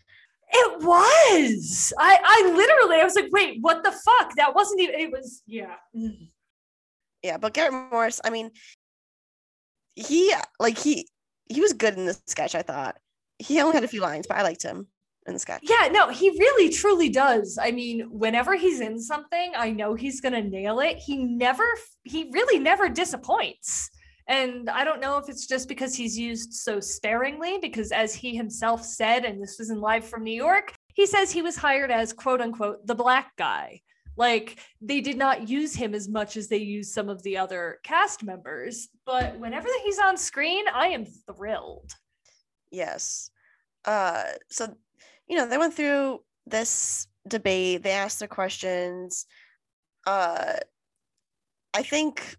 [0.52, 1.94] It was.
[1.98, 4.36] I I literally I was like, wait, what the fuck?
[4.36, 4.96] That wasn't even.
[5.00, 5.76] It was yeah.
[7.24, 8.52] yeah but Garrett Morris I mean
[9.96, 11.08] he like he
[11.50, 12.98] he was good in this sketch I thought
[13.40, 14.88] he only had a few lines but I liked him
[15.28, 17.58] in the sketch Yeah, no, he really truly does.
[17.62, 20.98] I mean, whenever he's in something, I know he's gonna nail it.
[20.98, 21.66] He never,
[22.04, 23.90] he really never disappoints.
[24.28, 28.36] And I don't know if it's just because he's used so sparingly, because as he
[28.36, 31.90] himself said, and this was in Live from New York, he says he was hired
[31.90, 33.82] as quote unquote the black guy.
[34.18, 37.80] Like they did not use him as much as they use some of the other
[37.84, 38.90] cast members.
[39.06, 41.92] But whenever he's on screen, I am thrilled.
[42.72, 43.32] Yes.
[43.86, 44.76] Uh so
[45.28, 49.26] you know, they went through this debate, they asked their questions.
[50.06, 50.56] Uh
[51.74, 52.36] I think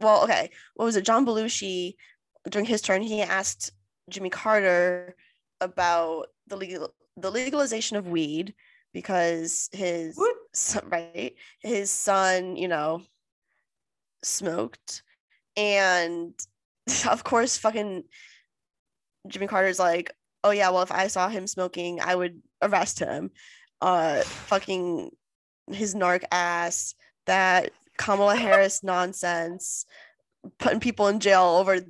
[0.00, 1.04] well, okay, what was it?
[1.04, 1.94] John Belushi
[2.48, 3.72] during his turn, he asked
[4.10, 5.16] Jimmy Carter
[5.60, 8.54] about the legal the legalization of weed
[8.92, 10.18] because his
[10.52, 13.02] son, right his son you know
[14.22, 15.02] smoked
[15.56, 16.32] and
[17.08, 18.04] of course fucking
[19.28, 20.12] jimmy carter's like
[20.44, 23.30] oh yeah well if i saw him smoking i would arrest him
[23.80, 25.10] uh fucking
[25.70, 26.94] his narc ass
[27.26, 29.86] that kamala harris nonsense
[30.58, 31.80] putting people in jail over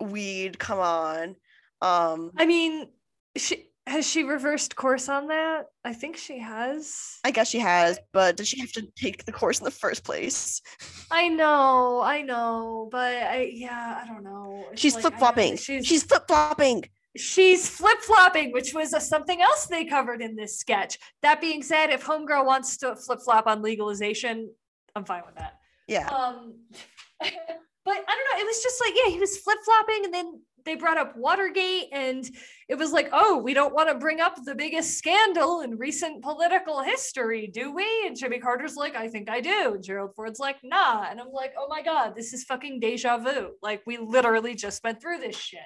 [0.00, 0.58] weed.
[0.58, 1.36] Come on.
[1.82, 2.88] Um, I mean,
[3.36, 5.66] she has she reversed course on that?
[5.84, 7.18] I think she has.
[7.24, 10.02] I guess she has, but does she have to take the course in the first
[10.04, 10.60] place?
[11.10, 14.64] I know, I know, but I yeah, I don't know.
[14.72, 15.56] It's She's like, flip flopping.
[15.56, 16.84] She's She's flip flopping.
[17.16, 20.98] she's flip flopping, which was a, something else they covered in this sketch.
[21.22, 24.50] That being said, if Homegirl wants to flip flop on legalization,
[24.96, 25.58] I'm fine with that.
[25.86, 26.08] Yeah.
[26.08, 26.54] Um,
[27.20, 28.40] but I don't know.
[28.40, 31.86] It was just like, yeah, he was flip flopping, and then they brought up Watergate,
[31.92, 32.28] and
[32.68, 36.22] it was like, oh, we don't want to bring up the biggest scandal in recent
[36.22, 37.86] political history, do we?
[38.06, 39.74] And Jimmy Carter's like, I think I do.
[39.74, 41.06] And Gerald Ford's like, nah.
[41.08, 43.52] And I'm like, oh my God, this is fucking deja vu.
[43.62, 45.60] Like, we literally just went through this shit.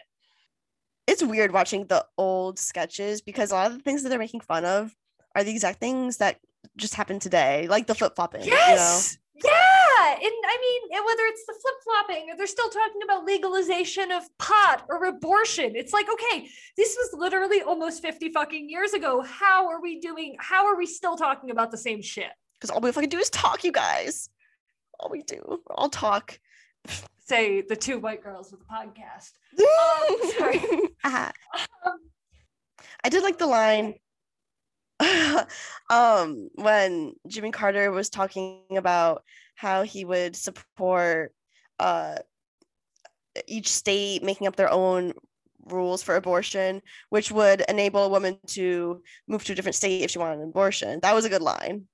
[1.08, 4.40] It's weird watching the old sketches because a lot of the things that they're making
[4.42, 4.94] fun of
[5.34, 6.38] are the exact things that
[6.76, 8.44] just happened today, like the flip flopping.
[8.44, 9.18] Yes.
[10.00, 10.14] Yeah.
[10.14, 14.22] And I mean, whether it's the flip flopping or they're still talking about legalization of
[14.38, 19.22] pot or abortion, it's like, okay, this was literally almost 50 fucking years ago.
[19.22, 20.36] How are we doing?
[20.38, 22.30] How are we still talking about the same shit?
[22.54, 24.28] Because all we fucking do is talk, you guys.
[24.98, 26.38] All we do, all talk.
[27.18, 29.32] Say the two white girls with a podcast.
[29.60, 30.62] Um, sorry.
[31.04, 31.32] Ah.
[31.86, 31.98] Um,
[33.02, 33.94] I did like the line
[35.90, 39.24] um when Jimmy Carter was talking about
[39.60, 41.32] how he would support
[41.78, 42.16] uh
[43.46, 45.12] each state making up their own
[45.66, 50.10] rules for abortion which would enable a woman to move to a different state if
[50.10, 51.86] she wanted an abortion that was a good line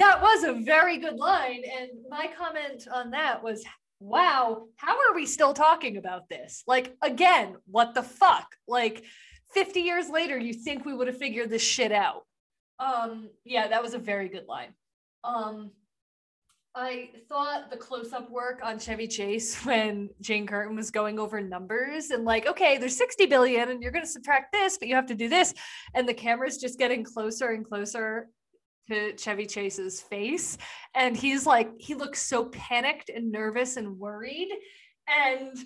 [0.00, 1.62] that was a very good line.
[1.78, 3.62] And my comment on that was,
[4.00, 6.64] wow, how are we still talking about this?
[6.66, 8.56] Like, again, what the fuck?
[8.66, 9.04] Like,
[9.52, 12.22] 50 years later, you think we would have figured this shit out.
[12.78, 14.72] Um, yeah, that was a very good line.
[15.22, 15.72] Um,
[16.74, 22.10] I thought the close-up work on Chevy Chase when Jane Curtin was going over numbers
[22.10, 25.14] and like, okay, there's 60 billion and you're gonna subtract this, but you have to
[25.14, 25.52] do this.
[25.94, 28.28] And the camera's just getting closer and closer
[28.88, 30.58] to Chevy Chase's face.
[30.94, 34.48] And he's like, he looks so panicked and nervous and worried.
[35.08, 35.56] And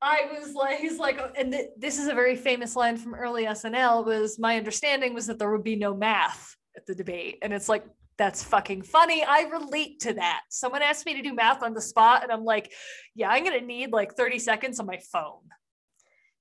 [0.00, 3.14] I was like, he's like, oh, and th- this is a very famous line from
[3.14, 7.38] early SNL was my understanding was that there would be no math at the debate.
[7.42, 7.84] And it's like,
[8.22, 9.24] that's fucking funny.
[9.24, 10.42] I relate to that.
[10.48, 12.72] Someone asked me to do math on the spot, and I'm like,
[13.16, 15.42] yeah, I'm going to need like 30 seconds on my phone.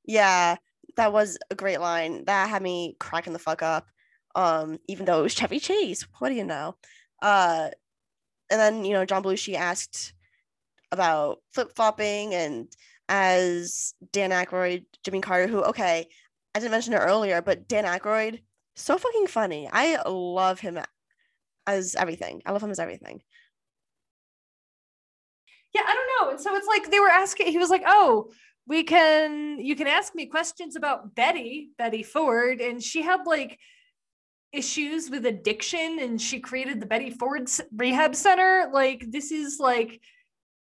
[0.05, 0.55] yeah
[0.97, 3.87] that was a great line that had me cracking the fuck up
[4.35, 6.75] um even though it was Chevy Chase what do you know
[7.21, 7.69] uh
[8.49, 10.13] and then you know John Belushi asked
[10.91, 12.67] about flip-flopping and
[13.07, 16.07] as Dan Aykroyd Jimmy Carter who okay
[16.55, 18.41] I didn't mention it earlier but Dan Aykroyd
[18.75, 20.79] so fucking funny I love him
[21.67, 23.21] as everything I love him as everything
[25.73, 26.31] Yeah, I don't know.
[26.31, 28.31] And so it's like they were asking, he was like, oh,
[28.67, 32.61] we can, you can ask me questions about Betty, Betty Ford.
[32.61, 33.57] And she had like
[34.51, 38.69] issues with addiction and she created the Betty Ford Rehab Center.
[38.73, 40.01] Like, this is like,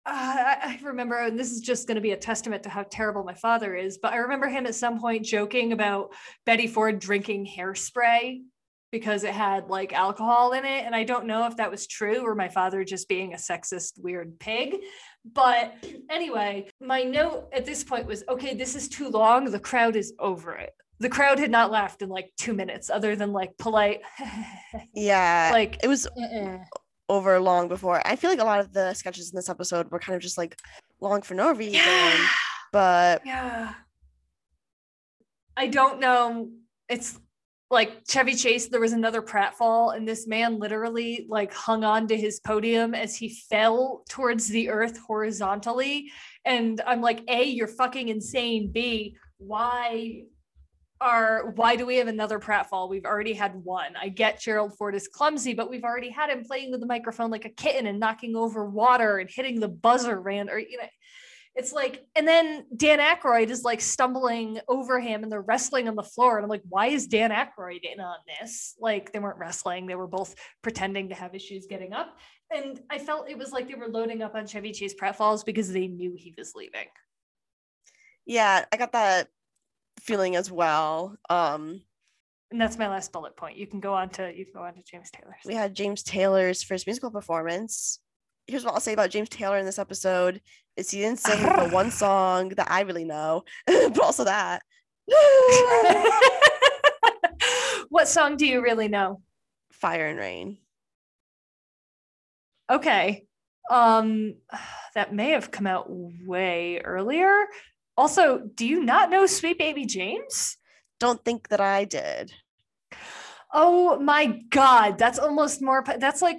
[0.06, 2.84] uh, I I remember, and this is just going to be a testament to how
[2.84, 6.12] terrible my father is, but I remember him at some point joking about
[6.46, 8.42] Betty Ford drinking hairspray
[8.94, 10.84] because it had like alcohol in it.
[10.84, 13.98] And I don't know if that was true or my father just being a sexist,
[13.98, 14.76] weird pig.
[15.24, 15.74] But
[16.08, 19.50] anyway, my note at this point was okay, this is too long.
[19.50, 20.70] The crowd is over it.
[21.00, 24.00] The crowd had not laughed in like two minutes, other than like polite,
[24.94, 26.58] yeah like, it was "Uh-uh."
[27.08, 29.98] over long before I feel like a lot of the sketches in this episode were
[29.98, 30.56] kind of just like
[31.00, 32.28] long for no reason yeah.
[32.72, 33.74] but Yeah.
[35.56, 36.50] I don't know.
[36.88, 37.18] It's
[37.70, 42.16] like Chevy Chase, there was another pratfall, and this man literally like hung on to
[42.16, 46.10] his podium as he fell towards the earth horizontally.
[46.44, 48.70] And I'm like, A, you're fucking insane.
[48.70, 50.24] B, why
[51.00, 52.88] are why do we have another pratfall?
[52.88, 53.94] We've already had one.
[54.00, 57.30] I get Gerald Ford is clumsy, but we've already had him playing with the microphone
[57.30, 60.88] like a kitten and knocking over water and hitting the buzzer ran or you know
[61.56, 65.94] it's like, and then Dan Aykroyd is like stumbling over him and they're wrestling on
[65.94, 66.36] the floor.
[66.36, 68.74] And I'm like, why is Dan Aykroyd in on this?
[68.80, 72.16] Like, they weren't wrestling, they were both pretending to have issues getting up.
[72.54, 75.72] And I felt it was like they were loading up on Chevy Chase pratfalls because
[75.72, 76.86] they knew he was leaving.
[78.26, 79.28] yeah i got that
[80.00, 81.80] feeling as well um
[82.50, 83.56] And that's my last bullet point.
[83.56, 85.36] You can go on to you can go on to James Taylor's.
[85.44, 88.00] we had james taylor's first musical performance
[88.46, 90.40] here's what i'll say about james taylor in this episode
[90.76, 94.62] is he didn't sing the one song that i really know but also that
[97.90, 99.20] what song do you really know?
[99.70, 100.56] fire and rain
[102.70, 103.24] Okay.
[103.70, 104.34] Um,
[104.94, 107.46] that may have come out way earlier.
[107.96, 110.56] Also, do you not know Sweet Baby James?
[111.00, 112.32] Don't think that I did.
[113.52, 115.84] Oh my god, that's almost more.
[115.98, 116.38] That's like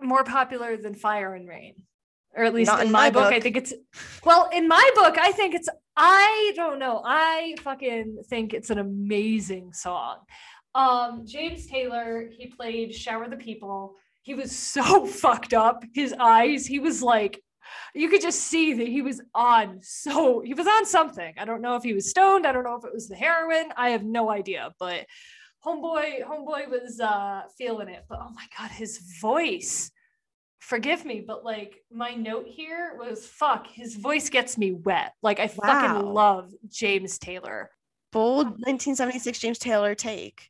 [0.00, 1.74] more popular than Fire and Rain,
[2.34, 3.72] or at least Not in, my, my book, I think it's.
[4.24, 5.68] Well, in my book, I think it's.
[5.96, 7.02] I don't know.
[7.04, 10.18] I fucking think it's an amazing song.
[10.74, 15.84] Um, James Taylor, he played "Shower the People." He was so fucked up.
[15.94, 16.66] His eyes.
[16.66, 17.42] He was like.
[17.94, 21.34] You could just see that he was on so he was on something.
[21.36, 22.46] I don't know if he was stoned.
[22.46, 23.74] I don't know if it was the heroin.
[23.76, 25.04] I have no idea, but
[25.64, 29.90] homeboy homeboy was uh feeling it but oh my god his voice.
[30.60, 35.12] Forgive me but like my note here was fuck his voice gets me wet.
[35.22, 37.70] Like i fucking love james taylor.
[38.12, 40.48] Bold 1976 James Taylor take.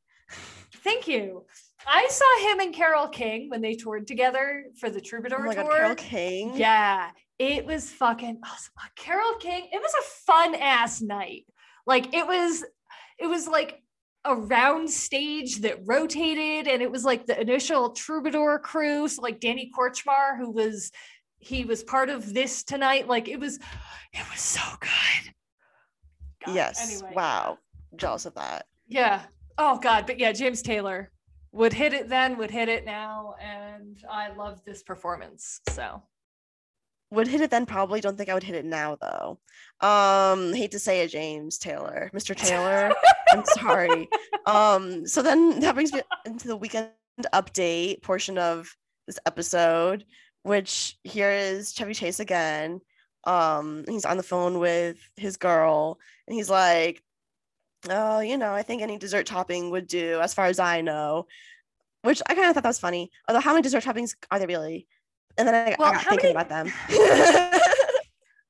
[0.85, 1.45] thank you.
[1.87, 5.55] I saw him and carole king when they toured together for the Oh troubadour my
[5.55, 5.65] tour.
[5.65, 6.57] God, Carole King.
[6.57, 8.73] yeah it was fucking awesome.
[8.97, 11.47] Carole king it was a fun ass night.
[11.87, 12.65] Like it was
[13.19, 13.83] it was like
[14.29, 19.41] a round stage that rotated and it was like the initial troubadour crew so like
[19.41, 20.93] danny kortchmar who was
[21.39, 23.57] he was part of this tonight like it was
[24.13, 25.33] it was so good
[26.47, 26.93] God, Yes.
[27.03, 27.59] anyway, Wow.
[27.97, 28.67] Jealous of that.
[28.87, 29.23] yeah
[29.57, 31.11] oh god but yeah james taylor
[31.53, 36.03] would hit it then would hit it now and i love this performance so
[37.11, 38.01] Would hit it then probably.
[38.01, 39.39] Don't think I would hit it now though.
[39.81, 42.37] Um, hate to say it, James Taylor, Mr.
[42.37, 42.93] Taylor.
[43.33, 44.09] I'm sorry.
[44.47, 46.91] Um, so then that brings me into the weekend
[47.33, 48.75] update portion of
[49.07, 50.05] this episode,
[50.43, 52.81] which here is Chevy Chase again.
[53.25, 57.03] Um, he's on the phone with his girl, and he's like,
[57.89, 61.27] "Oh, you know, I think any dessert topping would do, as far as I know."
[62.03, 63.11] Which I kind of thought that was funny.
[63.29, 64.87] Although, how many dessert toppings are there really?
[65.39, 66.73] And then I, Well, I got thinking many- about them.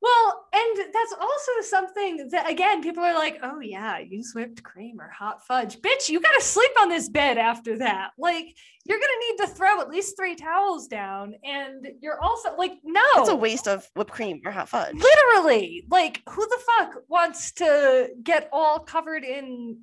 [0.01, 5.01] Well, and that's also something that again, people are like, "Oh yeah, use whipped cream
[5.01, 8.11] or hot fudge." Bitch, you got to sleep on this bed after that.
[8.17, 8.47] Like,
[8.85, 12.75] you're going to need to throw at least 3 towels down and you're also like,
[12.85, 14.95] "No." it's a waste of whipped cream or hot fudge.
[14.95, 15.85] Literally.
[15.91, 19.81] Like, who the fuck wants to get all covered in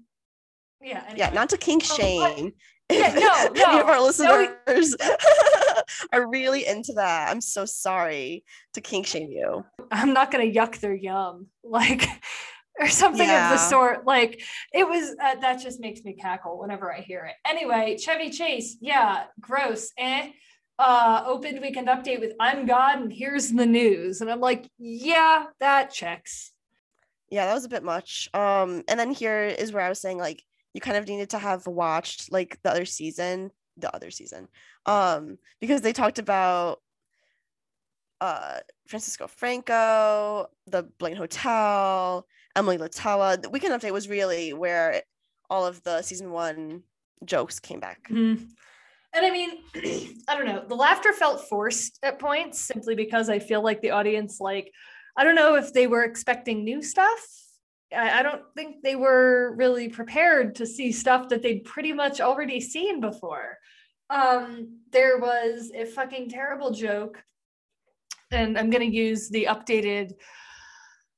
[0.81, 2.53] Yeah, Yeah, not to kink Oh, shame.
[2.89, 4.03] Yeah, no, Any of no, our no.
[4.03, 4.95] listeners
[6.13, 7.29] are really into that.
[7.29, 8.43] I'm so sorry
[8.73, 9.65] to kink shame you.
[9.91, 12.07] I'm not gonna yuck their yum, like,
[12.79, 14.05] or something of the sort.
[14.05, 14.41] Like,
[14.73, 17.35] it was uh, that just makes me cackle whenever I hear it.
[17.49, 19.91] Anyway, Chevy Chase, yeah, gross.
[19.97, 20.31] Eh.
[20.77, 25.45] Uh, opened weekend update with "I'm God" and here's the news, and I'm like, yeah,
[25.61, 26.51] that checks.
[27.29, 28.29] Yeah, that was a bit much.
[28.33, 30.43] Um, and then here is where I was saying like
[30.75, 34.49] you kind of needed to have watched like the other season, the other season,
[34.85, 36.81] um, because they talked about
[38.19, 43.41] uh Francisco Franco, the Blaine Hotel, Emily Litella.
[43.41, 45.01] The weekend update was really where
[45.49, 46.83] all of the season one
[47.23, 48.09] jokes came back.
[48.09, 48.49] Mhm.
[49.13, 49.51] And I mean,
[50.27, 50.65] I don't know.
[50.67, 54.73] The laughter felt forced at points simply because I feel like the audience, like,
[55.15, 57.25] I don't know if they were expecting new stuff.
[57.95, 62.59] I, don't think they were really prepared to see stuff that they'd pretty much already
[62.59, 63.57] seen before.
[64.09, 67.23] Um, there was a fucking terrible joke,
[68.31, 70.13] and I'm going to use the updated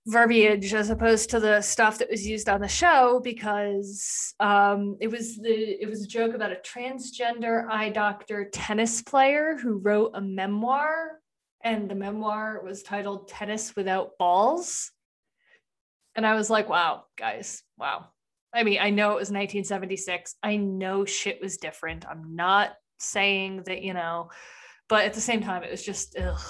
[0.08, 5.12] verbiage as opposed to the stuff that was used on the show because um, it
[5.12, 10.12] was the it was a joke about a transgender eye doctor tennis player who wrote
[10.14, 11.20] a memoir
[11.62, 14.92] and the memoir was titled tennis without balls
[16.18, 18.08] and i was like wow guys wow
[18.54, 23.64] i mean i know it was 1976 i know shit was different i'm not saying
[23.66, 24.30] that you know
[24.90, 26.42] but at the same time it was just ugh.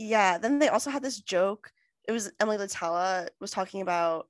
[0.00, 1.70] Yeah, then they also had this joke.
[2.08, 4.26] It was Emily Litella was talking about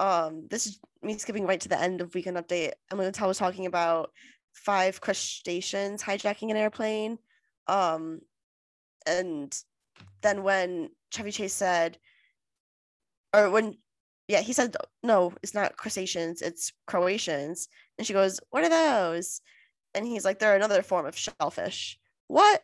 [0.00, 2.72] um this is me skipping right to the end of weekend update.
[2.90, 4.10] Emily Litella was talking about
[4.52, 7.18] five crustaceans hijacking an airplane.
[7.68, 8.18] Um
[9.06, 9.56] and
[10.22, 11.98] then when Chevy Chase said
[13.32, 13.76] or when
[14.28, 17.68] yeah, he said no, it's not crustaceans, it's Croatians.
[17.98, 19.40] And she goes, What are those?
[19.94, 21.98] And he's like, They're another form of shellfish.
[22.28, 22.62] What?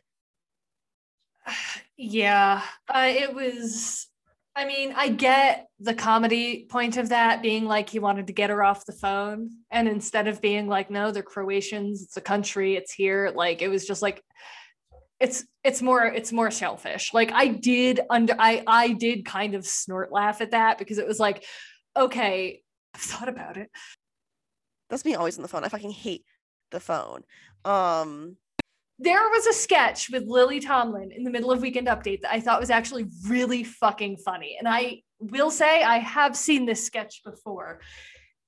[1.96, 4.08] yeah uh, it was
[4.54, 8.50] i mean i get the comedy point of that being like he wanted to get
[8.50, 12.76] her off the phone and instead of being like no they're croatians it's a country
[12.76, 14.22] it's here like it was just like
[15.20, 19.66] it's it's more it's more shellfish like i did under i i did kind of
[19.66, 21.44] snort laugh at that because it was like
[21.96, 22.62] okay
[22.94, 23.68] i've thought about it
[24.88, 25.64] that's me always on the phone.
[25.64, 26.24] I fucking hate
[26.70, 27.22] the phone.
[27.64, 28.36] Um
[29.00, 32.40] there was a sketch with Lily Tomlin in the middle of Weekend Update that I
[32.40, 34.56] thought was actually really fucking funny.
[34.58, 37.80] And I will say I have seen this sketch before.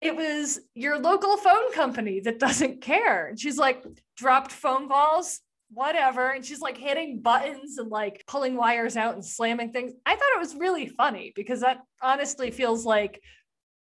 [0.01, 3.29] It was your local phone company that doesn't care.
[3.29, 3.85] And she's like,
[4.16, 5.41] dropped phone balls,
[5.73, 6.31] whatever.
[6.31, 9.93] And she's like hitting buttons and like pulling wires out and slamming things.
[10.05, 13.23] I thought it was really funny because that honestly feels like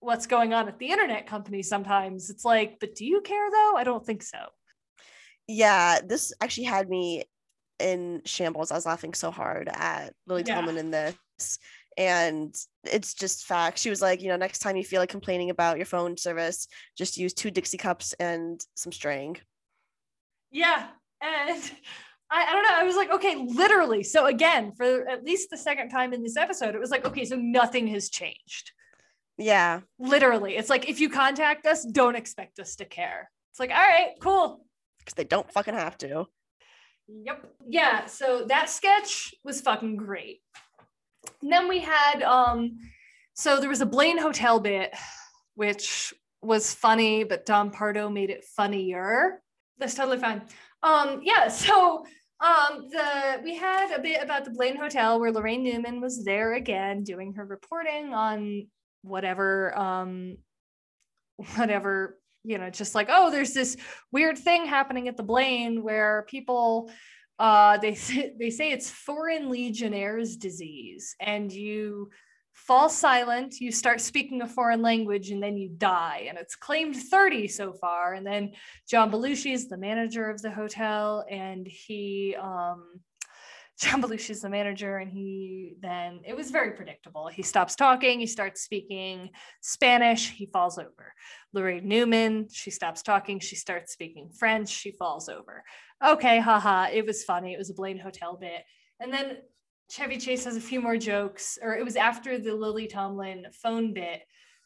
[0.01, 2.31] what's going on at the internet company sometimes.
[2.31, 3.75] It's like, but do you care though?
[3.77, 4.39] I don't think so.
[5.47, 7.25] Yeah, this actually had me
[7.79, 8.71] in shambles.
[8.71, 10.57] I was laughing so hard at Lily Yeah.
[10.57, 11.59] Tomlin in this.
[11.97, 12.55] And
[12.85, 13.79] it's just fact.
[13.79, 16.67] She was like, you know, next time you feel like complaining about your phone service,
[16.97, 19.37] just use two Dixie cups and some string.
[20.51, 20.89] Yeah.
[21.25, 21.73] And
[22.31, 22.75] I, I don't know.
[22.75, 24.03] I was like, okay, literally.
[24.03, 27.25] So again, for at least the second time in this episode, it was like, okay,
[27.25, 28.73] so nothing has changed.
[29.39, 29.81] Yeah.
[29.99, 30.57] Literally.
[30.57, 33.31] It's like if you contact us, don't expect us to care.
[33.53, 34.67] It's like, all right, cool.
[34.99, 36.27] Because they don't fucking have to.
[37.09, 37.47] Yep.
[37.67, 38.07] Yeah.
[38.07, 40.41] So that sketch was fucking great.
[41.43, 42.79] And then we had um,
[43.35, 44.95] so there was a Blaine Hotel bit,
[45.57, 49.43] which was funny, but Don Pardo made it funnier.
[49.79, 50.43] That's totally fine.
[50.85, 52.05] Um, yeah, so
[52.41, 56.55] um the we had a bit about the Blaine Hotel where Laraine Newman was there
[56.55, 58.67] again doing her reporting on
[59.03, 60.37] whatever um
[61.57, 63.77] whatever you know just like oh there's this
[64.11, 66.91] weird thing happening at the Blaine where people
[67.39, 67.95] uh they
[68.39, 72.11] they say it's foreign legionnaires disease and you
[72.55, 76.97] fall silent you start speaking a foreign language and then you die and it's claimed
[76.97, 78.53] 30 so far and then
[78.89, 83.01] John Belushi is the manager of the hotel and he um
[83.81, 87.27] John Belushi is the manager and he then it was very predictable.
[87.27, 89.31] He stops talking, he starts speaking
[89.63, 91.13] Spanish, he falls over.
[91.57, 95.65] Laraine Newman, she stops talking, she starts speaking French, she falls over.
[96.07, 97.53] Okay, haha, it was funny.
[97.53, 98.63] It was a Blaine Hotel bit.
[99.01, 99.39] And then
[99.95, 103.95] Chevy Chase has a few more jokes, or it was after the Lily Tomlin phone
[103.95, 104.23] bit.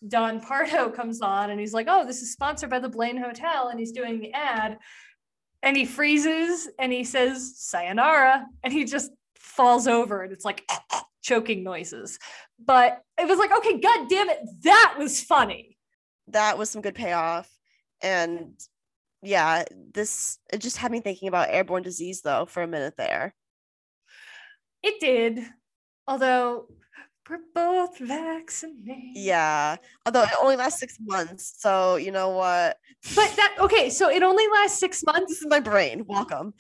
[0.07, 3.69] Don Pardo comes on and he's like, Oh, this is sponsored by the Blaine Hotel.
[3.69, 4.79] And he's doing the ad.
[5.63, 8.47] And he freezes and he says, Sayonara.
[8.65, 10.67] And he just falls over and it's like
[11.23, 12.19] choking noises.
[12.65, 15.77] But it was like, okay, god damn it, that was funny.
[16.29, 17.51] That was some good payoff.
[18.01, 18.59] And
[19.23, 23.35] yeah, this it just had me thinking about airborne disease though for a minute there.
[24.89, 25.45] It did.
[26.07, 26.69] Although
[27.29, 29.15] we're both vaccinated.
[29.15, 29.77] Yeah.
[30.07, 31.57] Although it only lasts six months.
[31.59, 32.79] So you know what?
[33.15, 35.29] But that okay, so it only lasts six months.
[35.29, 36.07] This is my brain.
[36.09, 36.55] Welcome.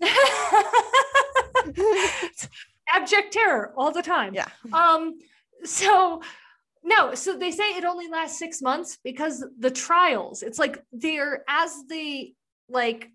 [2.94, 4.32] Abject terror all the time.
[4.32, 4.48] Yeah.
[4.72, 5.18] Um,
[5.64, 6.22] so
[6.82, 11.44] no, so they say it only lasts six months because the trials, it's like they're
[11.46, 12.34] as the
[12.70, 13.10] like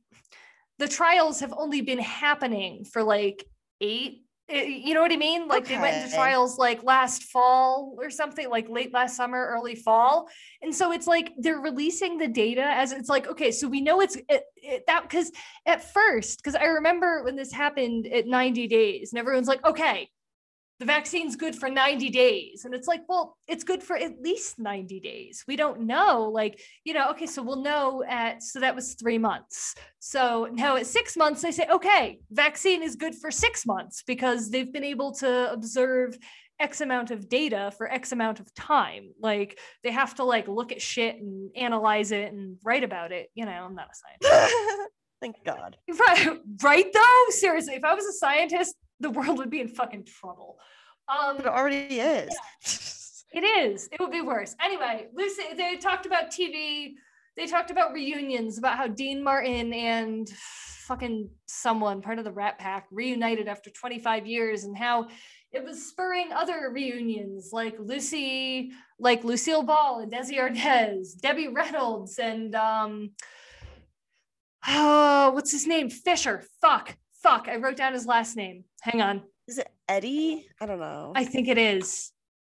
[0.78, 3.44] the trials have only been happening for like
[3.82, 4.24] eight.
[4.50, 5.48] eh, You know what I mean?
[5.48, 9.76] Like they went into trials like last fall or something, like late last summer, early
[9.76, 10.30] fall.
[10.62, 14.02] And so it's like they're releasing the data as it's like, okay, so we know
[14.02, 15.32] it's it, it, that because
[15.66, 20.10] at first, because I remember when this happened at 90 days, and everyone's like, okay,
[20.80, 22.66] the vaccine's good for 90 days.
[22.66, 25.44] And it's like, well, it's good for at least 90 days.
[25.48, 26.30] We don't know.
[26.32, 29.74] Like, you know, okay, so we'll know at, so that was three months.
[30.00, 34.52] So now at six months, they say, okay, vaccine is good for six months because
[34.52, 36.18] they've been able to observe
[36.60, 39.12] X amount of data for X amount of time.
[39.20, 43.30] Like they have to like look at shit and analyze it and write about it.
[43.36, 44.54] You know, I'm not a scientist.
[45.22, 45.78] Thank God.
[45.88, 47.26] Right, right though.
[47.30, 50.58] Seriously, if I was a scientist, the world would be in fucking trouble.
[51.08, 52.30] Um, But it already is.
[53.32, 53.90] it is.
[53.92, 54.56] It would be worse.
[54.64, 56.94] Anyway, Lucy, they talked about TV.
[57.36, 60.28] They talked about reunions, about how Dean Martin and
[60.88, 65.08] fucking someone, part of the Rat Pack, reunited after 25 years, and how
[65.52, 72.18] it was spurring other reunions like Lucy, like Lucille Ball and Desi Arnaz, Debbie Reynolds,
[72.20, 73.12] and um,
[74.68, 75.90] oh, what's his name?
[75.90, 76.44] Fisher.
[76.62, 77.48] Fuck, fuck.
[77.48, 78.64] I wrote down his last name.
[78.82, 79.24] Hang on.
[79.48, 80.48] Is it Eddie?
[80.62, 81.14] I don't know.
[81.16, 82.12] I think it is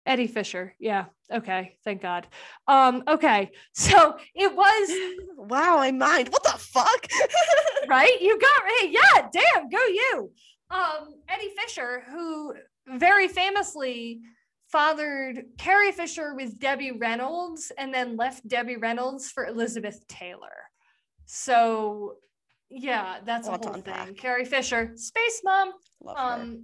[0.06, 0.76] Eddie Fisher.
[0.80, 1.06] Yeah.
[1.32, 1.78] Okay.
[1.84, 2.28] Thank God.
[2.68, 3.52] Um, okay.
[3.74, 6.30] So it was wow, I mind.
[6.30, 7.08] What the fuck?
[7.88, 8.20] right.
[8.20, 8.90] You got right.
[8.90, 9.28] Yeah.
[9.32, 9.70] Damn.
[9.70, 10.32] Go you.
[10.72, 12.54] Um, Eddie Fisher, who
[12.88, 14.22] very famously
[14.72, 20.70] fathered Carrie Fisher with Debbie Reynolds and then left Debbie Reynolds for Elizabeth Taylor.
[21.26, 22.16] So
[22.70, 24.16] yeah, that's a whole thing.
[24.16, 25.72] Carrie Fisher, Space Mom.
[26.02, 26.24] Love her.
[26.24, 26.64] Um,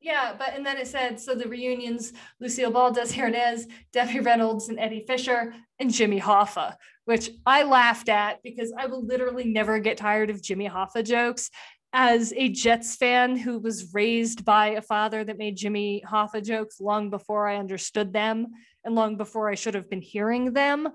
[0.00, 4.68] Yeah, but and then it said so the reunions: Lucille Ball, Desi Arnaz, Debbie Reynolds,
[4.68, 9.78] and Eddie Fisher, and Jimmy Hoffa, which I laughed at because I will literally never
[9.80, 11.50] get tired of Jimmy Hoffa jokes.
[11.92, 16.80] As a Jets fan who was raised by a father that made Jimmy Hoffa jokes
[16.80, 18.48] long before I understood them
[18.84, 20.88] and long before I should have been hearing them,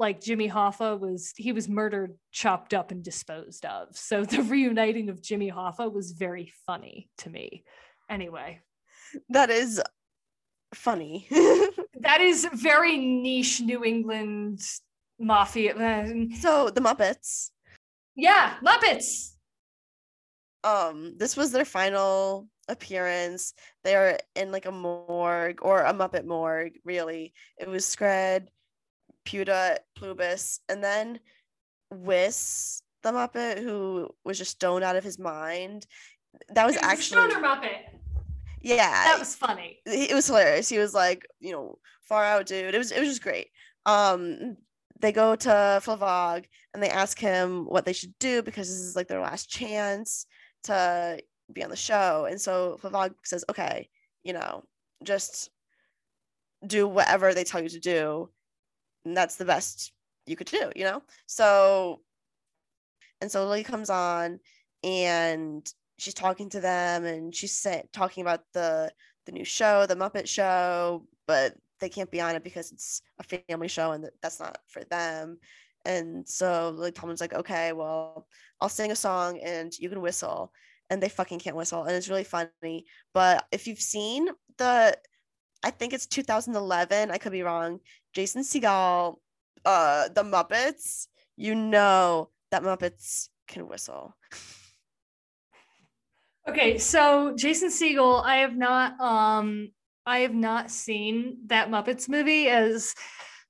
[0.00, 3.96] like Jimmy Hoffa was he was murdered, chopped up, and disposed of.
[3.96, 7.64] So the reuniting of Jimmy Hoffa was very funny to me.
[8.08, 8.60] Anyway,
[9.28, 9.80] That is
[10.74, 11.28] funny.
[12.00, 14.60] that is very niche New England
[15.20, 15.76] mafia.
[15.76, 16.06] uh,
[16.40, 17.50] so the Muppets.
[18.16, 19.34] Yeah, Muppets.
[20.64, 23.54] Um, this was their final appearance.
[23.84, 27.32] They are in like a morgue or a Muppet morgue, really.
[27.58, 28.48] It was Scred,
[29.26, 31.20] Puda, Ploobis, and then
[31.90, 35.86] Whis, the Muppet, who was just stoned out of his mind.
[36.50, 37.98] That was It was actually Stoner Muppet.
[38.62, 39.04] yeah.
[39.04, 39.78] That was funny.
[39.86, 40.68] it was hilarious.
[40.68, 42.74] He was like, you know, far out, dude.
[42.74, 43.48] It was it was just great.
[43.86, 44.56] Um,
[45.00, 45.48] they go to
[45.82, 46.44] Flavog
[46.74, 50.26] and they ask him what they should do because this is like their last chance
[50.64, 51.18] to
[51.52, 52.26] be on the show.
[52.30, 53.88] And so Flavog says, okay,
[54.22, 54.64] you know,
[55.02, 55.50] just
[56.66, 58.28] do whatever they tell you to do.
[59.04, 59.92] That's the best
[60.26, 61.02] you could do, you know?
[61.26, 62.00] So
[63.20, 64.40] and so Lily comes on
[64.82, 68.90] and she's talking to them and she's talking about the
[69.26, 73.38] the new show, the Muppet Show, but they can't be on it because it's a
[73.48, 75.38] family show and that's not for them.
[75.84, 78.26] And so Lily Tomlin's like, okay, well,
[78.60, 80.52] I'll sing a song and you can whistle.
[80.90, 81.84] And they fucking can't whistle.
[81.84, 82.84] And it's really funny.
[83.14, 84.28] But if you've seen
[84.58, 84.96] the,
[85.62, 87.80] I think it's 2011, I could be wrong,
[88.12, 89.16] Jason Segel,
[89.64, 91.06] uh, the Muppets,
[91.36, 94.14] you know that Muppets can whistle.
[96.48, 99.70] Okay, so Jason Segel, I have not um
[100.06, 102.94] I have not seen that Muppets movie as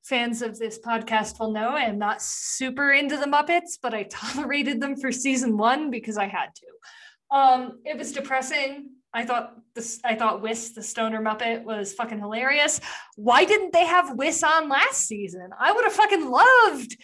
[0.02, 1.70] fans of this podcast will know.
[1.70, 6.18] I am not super into the Muppets, but I tolerated them for season 1 because
[6.18, 7.36] I had to.
[7.36, 8.90] Um it was depressing.
[9.12, 12.80] I thought this I thought Whis the stoner Muppet was fucking hilarious.
[13.16, 15.50] Why didn't they have Whis on last season?
[15.58, 16.96] I would have fucking loved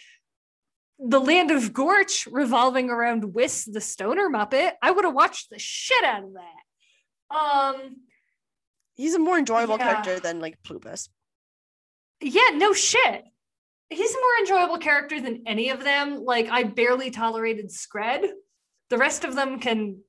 [0.98, 4.72] the land of Gorch revolving around Whis the stoner Muppet.
[4.80, 7.36] I would have watched the shit out of that.
[7.36, 7.96] Um,
[8.94, 9.90] He's a more enjoyable Yeah.
[9.92, 11.09] character than like Ploobis.
[12.20, 13.24] yeah, no shit.
[13.90, 16.24] He's a more enjoyable character than any of them.
[16.24, 18.28] Like I barely tolerated Scred.
[18.90, 20.00] The rest of them can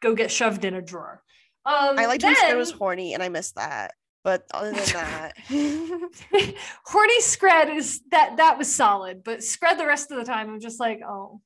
[0.00, 1.22] go get shoved in a drawer.
[1.66, 3.94] Um, I liked when Scred was horny and I missed that.
[4.22, 5.32] But other than that,
[6.84, 10.60] horny Scred is that that was solid, but Scred the rest of the time I'm
[10.60, 11.40] just like, oh,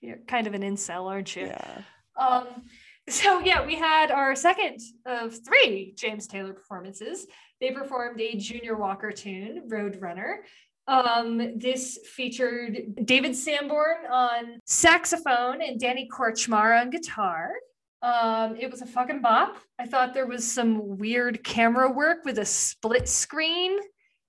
[0.00, 1.46] you're kind of an incel, aren't you?
[1.46, 1.82] yeah.
[2.18, 2.64] Um,
[3.08, 7.26] so yeah, we had our second of three James Taylor performances.
[7.60, 10.40] They performed a Junior Walker tune, Road Runner.
[10.88, 17.50] Um, this featured David Sanborn on saxophone and Danny Kortchmar on guitar.
[18.02, 19.56] Um, it was a fucking bop.
[19.78, 23.78] I thought there was some weird camera work with a split screen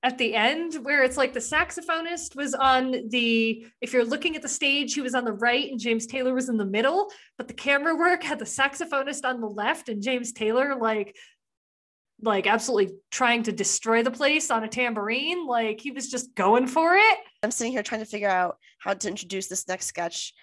[0.03, 4.43] at the end where it's like the saxophonist was on the if you're looking at
[4.43, 7.47] the stage he was on the right and James Taylor was in the middle but
[7.47, 11.17] the camera work had the saxophonist on the left and James Taylor like
[12.21, 16.67] like absolutely trying to destroy the place on a tambourine like he was just going
[16.67, 20.33] for it I'm sitting here trying to figure out how to introduce this next sketch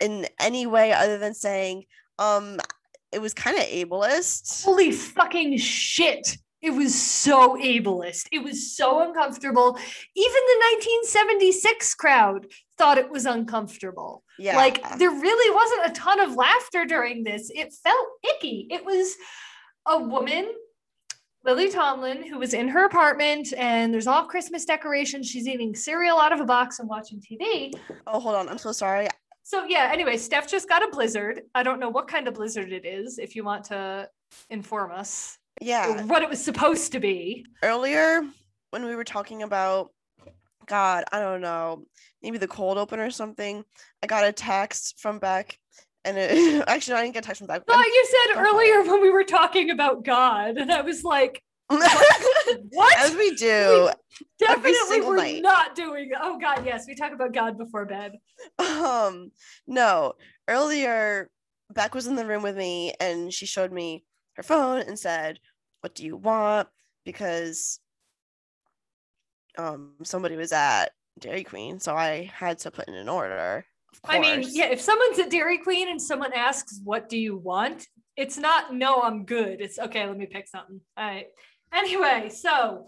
[0.00, 1.84] in any way other than saying,
[2.18, 2.58] um,
[3.12, 4.64] it was kind of ableist.
[4.64, 9.76] holy fucking shit it was so ableist it was so uncomfortable
[10.16, 12.46] even the 1976 crowd
[12.78, 14.56] thought it was uncomfortable Yeah.
[14.56, 17.50] Like there really wasn't a ton of laughter during this.
[17.54, 18.66] It felt icky.
[18.70, 19.14] It was
[19.86, 20.50] a woman,
[21.44, 25.28] Lily Tomlin, who was in her apartment and there's all Christmas decorations.
[25.28, 27.72] She's eating cereal out of a box and watching TV.
[28.08, 28.48] oh, hold on.
[28.48, 29.06] I'm so sorry.
[29.46, 31.42] So yeah, anyway, Steph just got a blizzard.
[31.54, 34.08] I don't know what kind of blizzard it is if you want to
[34.48, 36.02] inform us Yeah.
[36.06, 37.44] what it was supposed to be.
[37.62, 38.22] Earlier,
[38.70, 39.90] when we were talking about,
[40.66, 41.84] God, I don't know,
[42.22, 43.62] maybe the cold open or something,
[44.02, 45.58] I got a text from Beck.
[46.06, 47.66] And it, actually, I didn't get a text from Beck.
[47.66, 51.42] Thought you said earlier when we were talking about God, and I was like,
[52.70, 52.98] what?
[52.98, 53.90] As we do.
[54.46, 55.42] every Definitely, we're night.
[55.42, 56.10] not doing.
[56.20, 58.12] Oh God, yes, we talk about God before bed.
[58.58, 59.30] um
[59.66, 60.12] no
[60.48, 61.30] earlier
[61.72, 64.04] beck was in the room with me and she showed me
[64.34, 65.38] her phone and said
[65.80, 66.68] what do you want
[67.04, 67.80] because
[69.56, 70.86] um somebody was at
[71.18, 73.64] dairy queen so i had to put in an order
[74.06, 77.86] I mean, yeah, if someone's at Dairy Queen and someone asks, What do you want?
[78.16, 79.60] It's not, No, I'm good.
[79.60, 80.80] It's okay, let me pick something.
[80.96, 81.26] All right.
[81.74, 82.86] Anyway, so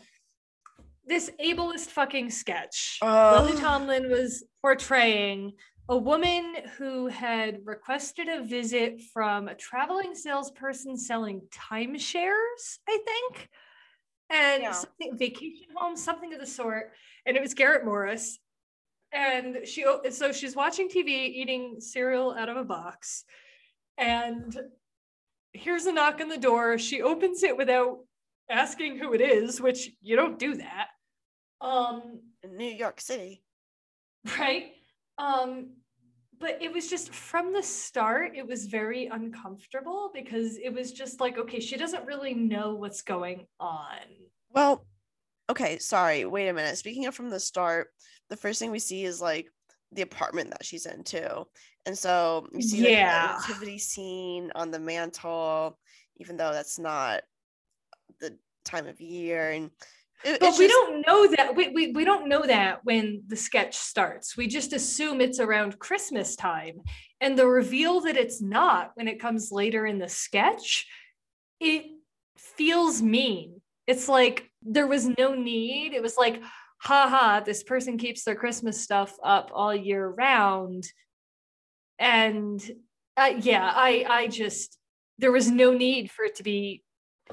[1.05, 2.99] this ableist fucking sketch.
[3.03, 3.43] Oh.
[3.45, 5.53] Lily Tomlin was portraying
[5.89, 13.49] a woman who had requested a visit from a traveling salesperson selling timeshares, I think,
[14.31, 14.73] and Yeah.
[14.73, 16.93] something vacation home, something of the sort.
[17.25, 18.39] And it was Garrett Morris.
[19.13, 23.25] And she so she's watching TV, eating cereal out of a box,
[23.97, 24.59] and
[25.53, 26.77] here's a knock on the door.
[26.77, 28.01] She opens it without
[28.51, 30.89] asking who it is, which you don't do that.
[31.61, 33.43] Um, in New York City.
[34.39, 34.73] right
[35.19, 35.71] um
[36.39, 41.19] but it was just from the start it was very uncomfortable because it was just
[41.21, 43.99] like okay she doesn't really know what's going on
[44.51, 44.85] Well,
[45.49, 46.25] okay, sorry.
[46.27, 46.77] Wait a minute.
[46.77, 47.89] Speaking of from the start,
[48.29, 49.49] the first thing we see is like
[49.93, 51.47] the apartment that she's in too.
[51.87, 53.29] And so you see Yeah.
[53.29, 55.79] the activity scene on the mantle,
[56.19, 57.23] even though that's not
[58.21, 59.51] the time of year.
[59.51, 59.71] And
[60.25, 63.37] it- but we just- don't know that we, we, we don't know that when the
[63.37, 64.37] sketch starts.
[64.37, 66.81] We just assume it's around christmas time.
[67.21, 70.87] And the reveal that it's not when it comes later in the sketch
[71.61, 71.87] it
[72.37, 73.63] feels mean.
[73.87, 75.95] It's like there was no need.
[75.95, 76.43] It was like
[76.79, 80.85] haha this person keeps their christmas stuff up all year round.
[81.99, 82.61] And
[83.17, 84.77] uh, yeah i i just
[85.19, 86.83] there was no need for it to be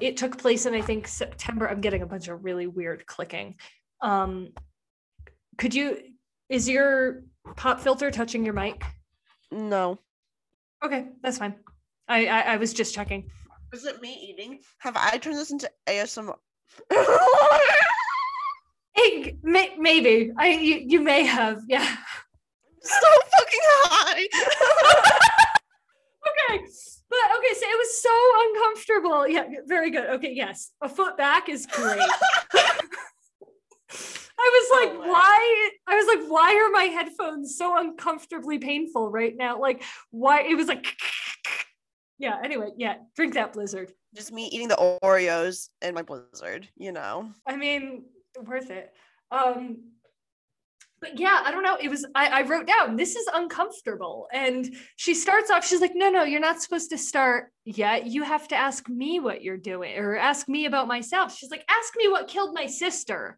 [0.02, 3.56] it took place in i think september i'm getting a bunch of really weird clicking
[4.02, 4.50] um
[5.58, 5.98] could you
[6.50, 7.24] is your
[7.56, 8.84] pop filter touching your mic
[9.52, 10.00] No.
[10.84, 11.56] okay that's fine
[12.08, 13.30] i i, I was just checking
[13.74, 14.60] Is it me eating?
[14.80, 16.36] Have I turned this into ASMR?
[18.96, 21.82] Hey, may, maybe i you, you may have yeah
[22.82, 24.28] so fucking high.
[26.58, 26.66] okay
[27.14, 31.49] but okay so it was so uncomfortable yeah very good okay yes a foot back
[31.49, 31.99] is great
[34.39, 35.07] I was like, No way.
[35.07, 35.70] why?
[35.88, 39.59] I was like, why are my headphones so uncomfortably painful right now?
[39.59, 40.41] Like, why?
[40.41, 40.86] It was like,
[42.20, 42.39] yeah.
[42.43, 42.95] Anyway, yeah.
[43.16, 43.93] Drink that blizzard.
[44.16, 47.32] Just me eating the Oreos and my blizzard, you know.
[47.47, 48.05] I mean,
[48.43, 48.91] worth it.
[49.32, 49.91] Um,
[51.04, 51.78] but yeah, I don't know.
[51.80, 52.06] It was.
[52.16, 55.68] I, I wrote down this is uncomfortable, and she starts off.
[55.68, 58.08] She's like, no, no, you're not supposed to start yet.
[58.08, 61.36] You have to ask me what you're doing, or ask me about myself.
[61.36, 63.38] She's like, ask me what killed my sister.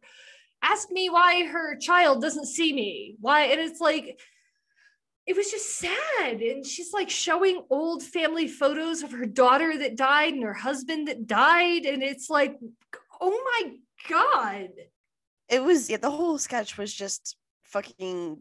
[0.62, 3.16] Ask me why her child doesn't see me.
[3.20, 3.46] Why?
[3.46, 4.20] And it's like,
[5.26, 6.42] it was just sad.
[6.42, 11.08] And she's like showing old family photos of her daughter that died and her husband
[11.08, 11.86] that died.
[11.86, 12.58] And it's like,
[13.20, 13.72] oh my
[14.08, 14.70] God.
[15.50, 17.38] It was yeah, the whole sketch was just
[17.76, 18.38] fucking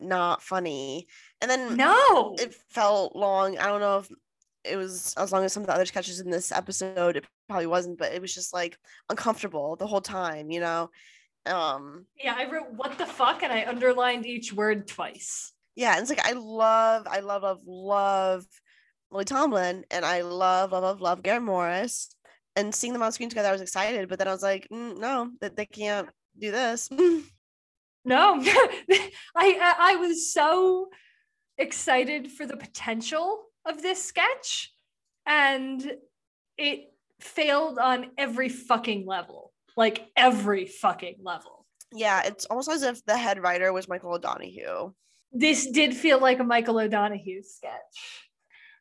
[0.00, 1.06] not funny.
[1.40, 2.34] And then No.
[2.38, 3.56] it felt long.
[3.58, 4.08] I don't know if
[4.64, 7.16] it was as long as some of the other sketches in this episode.
[7.16, 8.76] It probably wasn't, but it was just like
[9.08, 10.90] uncomfortable the whole time, you know.
[11.46, 15.52] Um, yeah, I wrote what the fuck and I underlined each word twice.
[15.76, 18.46] yeah, and it's like I love, I love, love, love
[19.10, 22.14] Lily Tomlin, and I love, love, love, love Garrett Morris.
[22.56, 24.96] And seeing them on screen together, I was excited, but then I was like, mm,
[24.98, 26.08] no, that they can't
[26.38, 26.88] do this.
[28.04, 28.38] No,
[29.34, 30.88] I, I was so
[31.56, 34.72] excited for the potential of this sketch,
[35.26, 35.82] and
[36.58, 39.52] it failed on every fucking level.
[39.76, 41.66] Like every fucking level.
[41.92, 44.92] yeah, it's almost as if the head writer was Michael O'Donoghue.
[45.32, 48.30] This did feel like a Michael O'Donoghue sketch.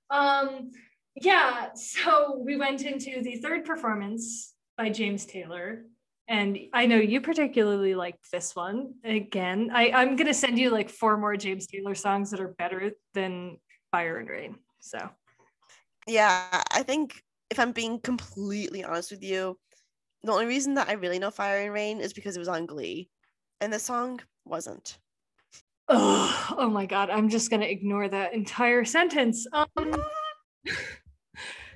[0.09, 0.71] Um,
[1.15, 5.85] yeah, so we went into the third performance by James Taylor.
[6.27, 8.93] And I know you particularly liked this one.
[9.03, 12.91] Again, I, I'm gonna send you like four more James Taylor songs that are better
[13.13, 13.57] than
[13.91, 14.55] Fire and Rain.
[14.79, 15.09] So
[16.07, 19.57] Yeah, I think if I'm being completely honest with you,
[20.23, 22.65] the only reason that I really know Fire and Rain is because it was on
[22.65, 23.09] Glee,
[23.59, 24.97] and the song wasn't.
[25.89, 29.45] oh, oh my god, I'm just gonna ignore that entire sentence.
[29.51, 29.95] Um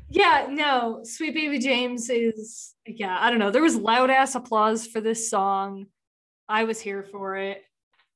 [0.09, 3.51] yeah, no, Sweet Baby James is yeah, I don't know.
[3.51, 5.87] There was loud ass applause for this song.
[6.47, 7.63] I was here for it.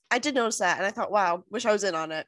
[0.09, 2.27] I did notice that, and I thought, wow, wish I was in on it.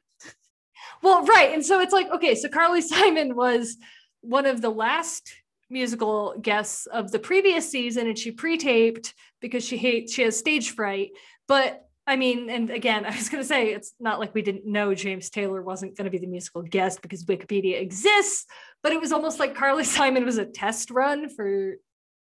[1.02, 1.52] Well, right.
[1.52, 3.76] And so it's like, okay, so Carly Simon was
[4.20, 5.32] one of the last
[5.70, 10.70] musical guests of the previous season, and she pre-taped because she hates she has stage
[10.70, 11.10] fright.
[11.48, 14.94] But I mean, and again, I was gonna say it's not like we didn't know
[14.94, 18.46] James Taylor wasn't gonna be the musical guest because Wikipedia exists,
[18.82, 21.74] but it was almost like Carly Simon was a test run for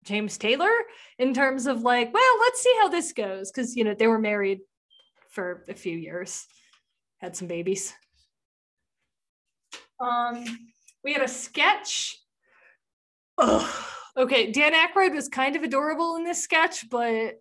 [0.04, 0.72] James Taylor
[1.18, 3.52] in terms of like, well, let's see how this goes.
[3.52, 4.60] Cause you know, they were married
[5.30, 6.46] for a few years
[7.24, 7.94] had some babies.
[10.00, 10.44] Um,
[11.06, 12.18] we had a sketch.
[13.38, 13.86] Ugh.
[14.16, 17.36] Okay, Dan Aykroyd was kind of adorable in this sketch, but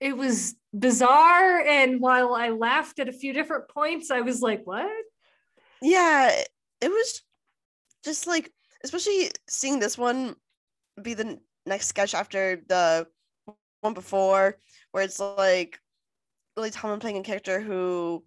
[0.00, 1.60] it was bizarre.
[1.60, 4.90] And while I laughed at a few different points, I was like, what?
[5.82, 6.30] Yeah,
[6.80, 7.22] it was
[8.04, 8.52] just like,
[8.84, 10.36] especially seeing this one
[11.00, 13.06] be the next sketch after the
[13.80, 14.58] one before,
[14.92, 15.78] where it's like
[16.56, 18.24] Lily Tomlin playing a character who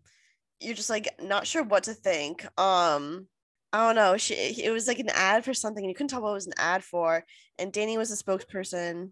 [0.60, 2.44] you're just like not sure what to think.
[2.60, 3.28] Um,
[3.72, 4.18] I don't know.
[4.18, 6.48] She it was like an ad for something, and you couldn't tell what it was
[6.48, 7.24] an ad for.
[7.58, 9.12] And Danny was a spokesperson.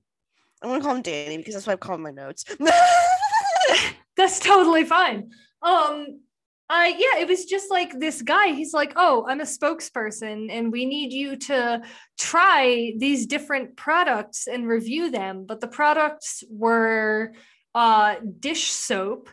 [0.61, 2.45] I'm gonna call him Danny because that's what I call him my notes.
[4.17, 5.29] That's totally fine.
[5.61, 6.21] Um,
[6.69, 8.49] I yeah, it was just like this guy.
[8.49, 11.81] He's like, "Oh, I'm a spokesperson, and we need you to
[12.17, 17.33] try these different products and review them." But the products were
[17.73, 19.29] uh, dish soap,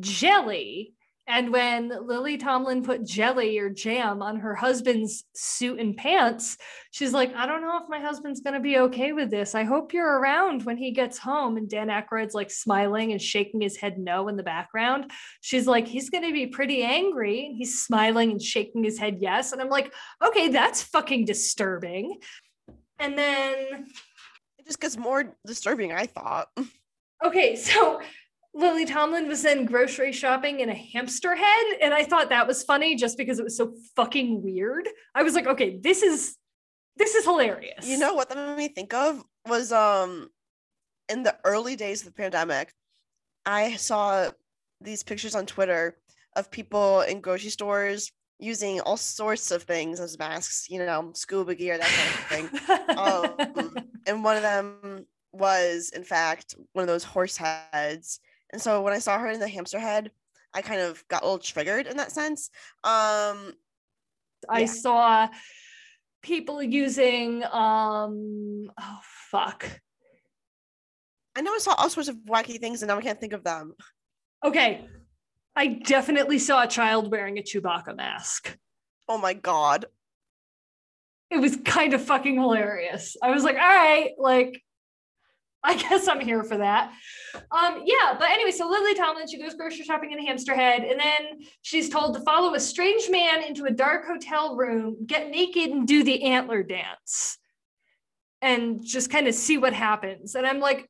[0.00, 0.94] jelly,
[1.28, 6.56] and when Lily Tomlin put jelly or jam on her husband's suit and pants,
[6.90, 9.54] she's like, I don't know if my husband's going to be okay with this.
[9.54, 11.58] I hope you're around when he gets home.
[11.58, 15.10] And Dan Aykroyd's like smiling and shaking his head no in the background.
[15.42, 17.54] She's like, he's going to be pretty angry.
[17.58, 19.52] He's smiling and shaking his head yes.
[19.52, 19.92] And I'm like,
[20.24, 22.20] okay, that's fucking disturbing.
[22.98, 23.86] And then
[24.58, 26.48] it just gets more disturbing, I thought.
[27.22, 28.00] Okay, so
[28.58, 31.64] Lily Tomlin was then grocery shopping in a hamster head.
[31.80, 34.88] And I thought that was funny just because it was so fucking weird.
[35.14, 36.36] I was like, okay, this is
[36.96, 37.86] this is hilarious.
[37.86, 40.28] You know what that made me think of was um
[41.08, 42.74] in the early days of the pandemic,
[43.46, 44.30] I saw
[44.80, 45.96] these pictures on Twitter
[46.34, 51.54] of people in grocery stores using all sorts of things as masks, you know, scuba
[51.54, 51.86] gear, that
[52.28, 53.66] kind of thing.
[53.66, 58.20] um, and one of them was, in fact, one of those horse heads
[58.52, 60.10] and so when I saw her in the hamster head,
[60.54, 62.50] I kind of got a little triggered in that sense.
[62.84, 63.52] Um,
[64.48, 64.66] I yeah.
[64.66, 65.28] saw
[66.22, 69.66] people using um oh fuck.
[71.36, 73.44] I know I saw all sorts of wacky things and now I can't think of
[73.44, 73.74] them.
[74.44, 74.86] Okay.
[75.54, 78.56] I definitely saw a child wearing a Chewbacca mask.
[79.08, 79.86] Oh my god.
[81.30, 83.16] It was kind of fucking hilarious.
[83.22, 84.62] I was like, all right, like
[85.64, 86.92] I guess I'm here for that.
[87.50, 91.40] Um, yeah, but anyway, so Lily Tomlin, she goes grocery shopping in Hamsterhead, and then
[91.62, 95.86] she's told to follow a strange man into a dark hotel room, get naked, and
[95.86, 97.38] do the antler dance,
[98.40, 100.36] and just kind of see what happens.
[100.36, 100.88] And I'm like,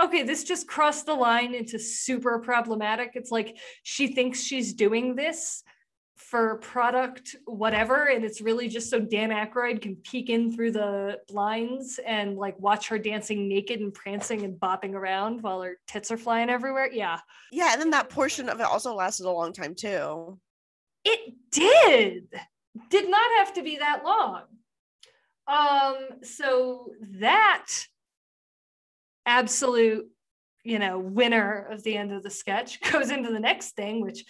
[0.00, 3.12] okay, this just crossed the line into super problematic.
[3.14, 5.64] It's like she thinks she's doing this
[6.36, 11.18] for product whatever and it's really just so Dan Aykroyd can peek in through the
[11.28, 16.10] blinds and like watch her dancing naked and prancing and bopping around while her tits
[16.10, 16.90] are flying everywhere.
[16.92, 17.20] Yeah.
[17.50, 20.38] Yeah, and then that portion of it also lasted a long time too.
[21.06, 22.28] It did.
[22.90, 24.42] Did not have to be that long.
[25.48, 27.66] Um so that
[29.24, 30.06] absolute
[30.64, 34.22] you know winner of the end of the sketch goes into the next thing which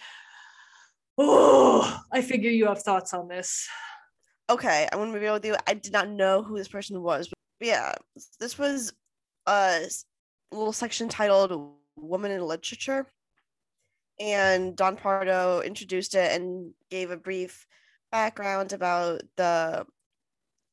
[1.17, 3.67] Oh, I figure you have thoughts on this.
[4.49, 5.55] Okay, I'm gonna be with you.
[5.67, 7.27] I did not know who this person was.
[7.59, 7.95] But yeah,
[8.39, 8.93] this was
[9.45, 9.87] a
[10.51, 13.07] little section titled "Woman in Literature,"
[14.19, 17.67] and Don Pardo introduced it and gave a brief
[18.11, 19.85] background about the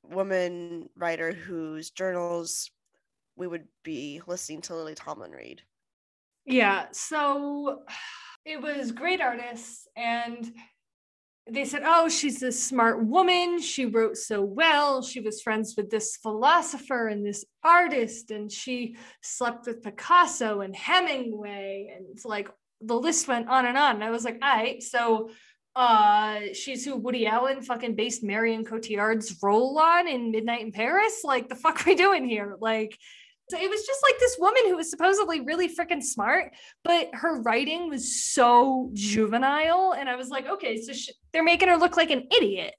[0.04, 2.70] woman writer whose journals
[3.36, 5.62] we would be listening to Lily Tomlin read.
[6.44, 7.82] Yeah, so
[8.44, 10.52] it was great artists and
[11.50, 13.60] they said, Oh, she's a smart woman.
[13.60, 15.02] She wrote so well.
[15.02, 20.74] She was friends with this philosopher and this artist, and she slept with Picasso and
[20.74, 21.92] Hemingway.
[21.94, 22.48] And it's like
[22.80, 23.96] the list went on and on.
[23.96, 25.30] And I was like, All right, so
[25.76, 31.22] uh she's who Woody Allen fucking based Marion Cotillard's role on in Midnight in Paris.
[31.24, 32.56] Like the fuck are we doing here?
[32.60, 32.96] Like
[33.50, 37.42] so it was just like this woman who was supposedly really freaking smart, but her
[37.42, 39.94] writing was so juvenile.
[39.98, 42.74] And I was like, okay, so she, they're making her look like an idiot.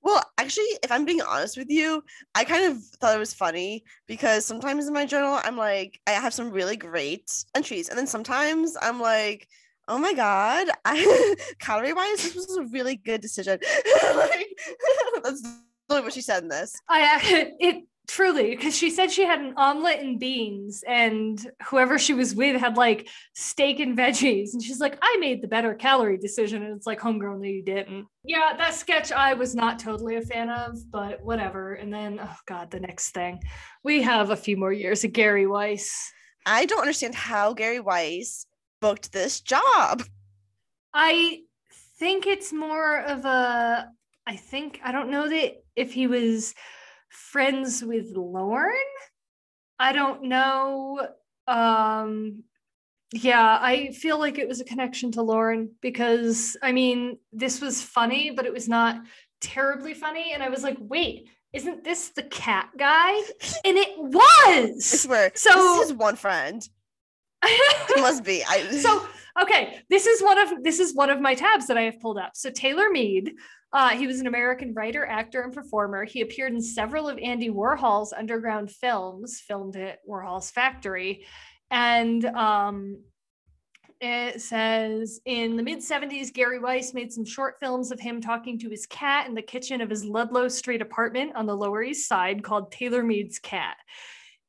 [0.00, 2.02] Well, actually, if I'm being honest with you,
[2.34, 6.12] I kind of thought it was funny because sometimes in my journal, I'm like, I
[6.12, 7.88] have some really great entries.
[7.90, 9.46] And then sometimes I'm like,
[9.88, 13.58] oh my God, I, calorie wise, this was a really good decision.
[14.14, 14.48] like,
[15.22, 15.42] that's
[15.88, 16.74] literally what she said in this.
[16.88, 22.14] I, it, Truly, because she said she had an omelet and beans, and whoever she
[22.14, 24.54] was with had like steak and veggies.
[24.54, 26.62] And she's like, I made the better calorie decision.
[26.62, 28.06] And it's like, homegrown, no, you didn't.
[28.24, 31.74] Yeah, that sketch I was not totally a fan of, but whatever.
[31.74, 33.42] And then, oh God, the next thing.
[33.84, 35.90] We have a few more years of Gary Weis.
[36.46, 38.46] I don't understand how Gary Weis
[38.80, 40.02] booked this job.
[40.94, 41.40] I
[41.98, 43.88] think it's more of a
[44.26, 46.54] I think I don't know that if he was
[47.08, 48.72] friends with Lorne.
[49.78, 51.08] I don't know.
[51.46, 52.44] Um
[53.12, 57.82] yeah, I feel like it was a connection to Lorne because I mean, this was
[57.82, 58.96] funny, but it was not
[59.40, 60.32] terribly funny.
[60.34, 63.12] And I was like, wait, isn't this the cat guy?
[63.64, 64.22] And it was.
[64.46, 65.32] I swear.
[65.34, 66.66] So- this is one friend.
[67.44, 68.44] It must be.
[68.44, 69.06] I so
[69.40, 72.18] okay this is one of this is one of my tabs that i have pulled
[72.18, 72.32] up.
[72.34, 73.32] So taylor mead
[73.72, 76.04] uh, he was an american writer actor and performer.
[76.04, 81.26] He appeared in several of andy warhol's underground films filmed at warhol's factory.
[81.70, 82.96] And um,
[84.00, 88.58] it says in the mid 70s gary weis made some short films of him talking
[88.58, 92.08] to his cat in the kitchen of his ludlow street apartment on the lower east
[92.08, 93.76] side called taylor mead's cat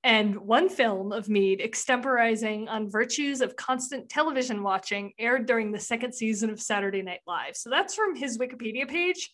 [0.03, 5.79] and one film of Mead extemporizing on virtues of constant television watching aired during the
[5.79, 7.57] second season of Saturday Night Live.
[7.57, 9.29] So that's from his Wikipedia page.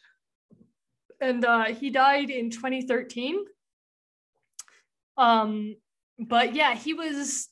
[1.21, 3.45] And uh, he died in 2013.
[5.17, 5.75] Um,
[6.17, 7.47] but yeah, he was,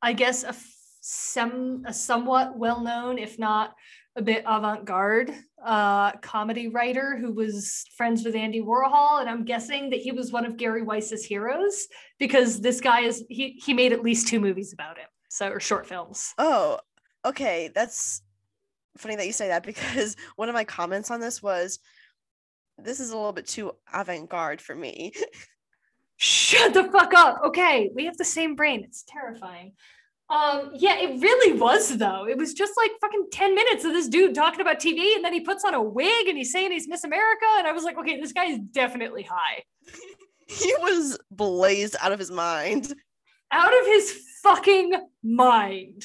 [0.00, 0.54] I guess, a,
[1.00, 3.74] some, a somewhat well known, if not
[4.18, 5.32] a bit avant garde
[5.64, 9.20] uh, comedy writer who was friends with Andy Warhol.
[9.20, 11.86] And I'm guessing that he was one of Gary Weis's heroes
[12.18, 15.06] because this guy is, he, he made at least two movies about him.
[15.30, 16.34] So, or short films.
[16.36, 16.80] Oh,
[17.24, 17.70] okay.
[17.74, 18.22] That's
[18.96, 21.78] funny that you say that because one of my comments on this was
[22.76, 25.12] this is a little bit too avant-garde for me.
[26.16, 27.40] Shut the fuck up.
[27.44, 28.82] Okay, we have the same brain.
[28.82, 29.74] It's terrifying.
[30.30, 32.26] Um, yeah, it really was though.
[32.28, 35.32] It was just like fucking 10 minutes of this dude talking about TV, and then
[35.32, 37.46] he puts on a wig and he's saying he's Miss America.
[37.56, 39.62] And I was like, okay, this guy is definitely high.
[40.48, 42.92] he was blazed out of his mind.
[43.50, 46.04] Out of his fucking mind.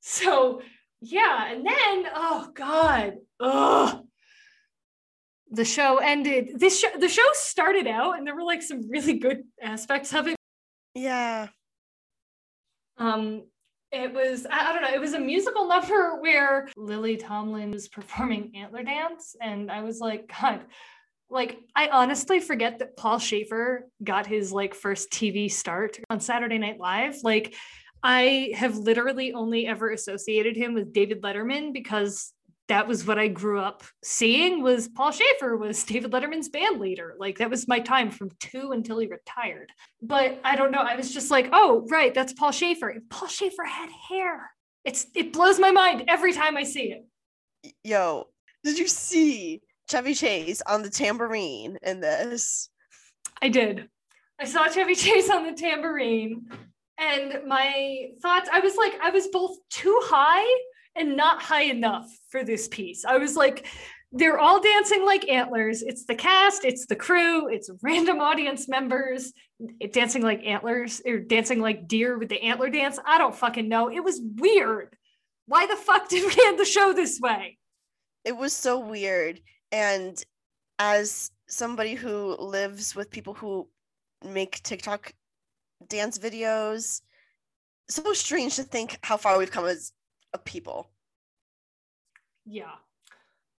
[0.00, 0.60] So
[1.00, 3.14] yeah, and then oh god.
[3.40, 4.04] Ugh.
[5.50, 6.58] The show ended.
[6.58, 10.28] This show the show started out and there were like some really good aspects of
[10.28, 10.36] it.
[10.94, 11.48] Yeah.
[12.96, 13.42] Um,
[13.94, 14.92] it was I, don't know.
[14.92, 20.00] It was a musical number where Lily Tomlin was performing Antler Dance, and I was
[20.00, 20.64] like, God,
[21.30, 26.58] like I honestly forget that Paul Shaffer got his like first TV start on Saturday
[26.58, 27.16] Night Live.
[27.22, 27.54] Like,
[28.02, 32.32] I have literally only ever associated him with David Letterman because
[32.68, 37.14] that was what I grew up seeing was Paul Shaffer was David Letterman's band leader.
[37.18, 39.70] Like that was my time from two until he retired.
[40.00, 40.78] But I don't know.
[40.78, 42.94] I was just like, oh, right, that's Paul Shaffer.
[43.10, 44.50] Paul Shaffer had hair.
[44.84, 47.74] It's it blows my mind every time I see it.
[47.82, 48.28] Yo,
[48.62, 52.70] did you see Chevy Chase on the tambourine in this?
[53.42, 53.88] I did.
[54.40, 56.46] I saw Chevy Chase on the tambourine.
[56.96, 60.46] And my thoughts, I was like, I was both too high
[60.96, 63.04] and not high enough for this piece.
[63.04, 63.66] I was like,
[64.12, 65.82] they're all dancing like antlers.
[65.82, 69.32] It's the cast, it's the crew, it's random audience members
[69.80, 72.98] eh, dancing like antlers or dancing like deer with the antler dance.
[73.04, 73.90] I don't fucking know.
[73.90, 74.96] It was weird.
[75.46, 77.58] Why the fuck did we end the show this way?
[78.24, 79.40] It was so weird.
[79.72, 80.22] And
[80.78, 83.68] as somebody who lives with people who
[84.24, 85.12] make TikTok
[85.88, 87.02] dance videos,
[87.90, 89.92] so strange to think how far we've come as
[90.34, 90.90] a people.
[92.44, 92.74] Yeah.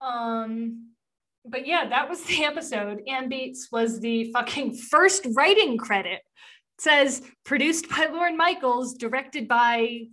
[0.01, 0.91] Um,
[1.45, 3.01] but yeah, that was the episode.
[3.07, 6.21] Anne Beatts was the fucking first writing credit.
[6.77, 10.07] It says produced by Lorne Michaels, directed by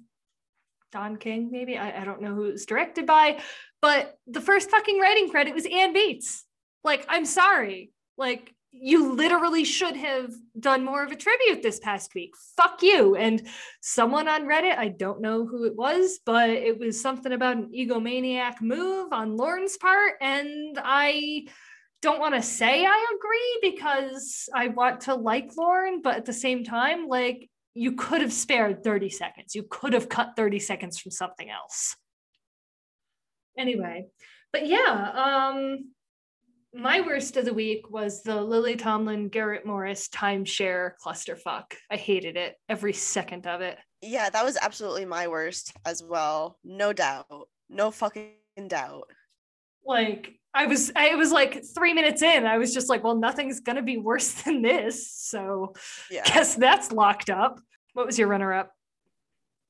[0.93, 1.77] Don King, maybe.
[1.77, 3.41] I, I don't know who it was directed by,
[3.81, 6.43] but the first fucking writing credit was Anne Beatts.
[6.85, 7.91] Like, I'm sorry.
[8.17, 12.35] Like, you literally should have done more of a tribute this past week.
[12.57, 13.17] Fuck you.
[13.17, 13.47] And
[13.83, 17.71] someone on Reddit, I don't know who it was, but it was something about an
[17.77, 20.15] egomaniac move on Lorne's part.
[20.23, 21.47] And I
[22.01, 26.33] don't want to say I agree because I want to like Lauren, but at the
[26.33, 29.55] same time, like you could have spared 30 seconds.
[29.55, 31.97] You could have cut 30 seconds from something else.
[33.59, 34.07] Anyway,
[34.53, 35.92] but yeah, um,
[36.75, 41.75] my worst of the week was the Lily Tomlin Garrett Morris timeshare clusterfuck.
[41.91, 43.79] I hated it every second of it.
[44.01, 46.59] Yeah, that was absolutely my worst as well.
[46.65, 47.27] No doubt.
[47.69, 48.33] No fucking
[48.69, 49.09] doubt.
[49.85, 52.47] Like I was, I was like three minutes in.
[52.47, 55.11] I was just like, well, nothing's gonna be worse than this.
[55.13, 55.75] So
[56.11, 56.23] Yeah.
[56.25, 57.61] guess that's locked up.
[57.95, 58.73] What was your runner up?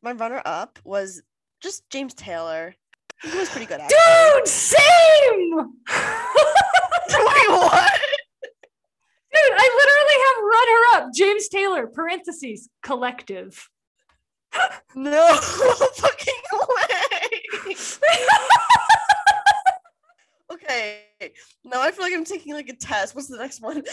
[0.03, 1.23] My runner up was
[1.63, 2.75] just James Taylor.
[3.23, 5.59] He was pretty good at Dude, same.
[7.09, 8.01] Wait, what?
[9.35, 13.69] Dude, I literally have runner up James Taylor, parentheses, collective.
[14.95, 15.35] No
[15.95, 17.75] fucking way.
[20.53, 21.01] Okay.
[21.65, 23.15] Now I feel like I'm taking like a test.
[23.15, 23.83] What's the next one?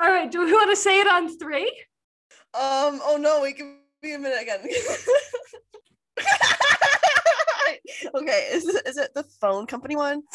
[0.00, 1.70] All right, do we want to say it on three?
[2.54, 3.00] um.
[3.04, 3.42] Oh no!
[3.42, 3.56] Wait.
[3.56, 3.66] Give
[4.02, 4.60] me a minute again.
[8.22, 8.48] okay.
[8.52, 10.22] Is it, is it the phone company one?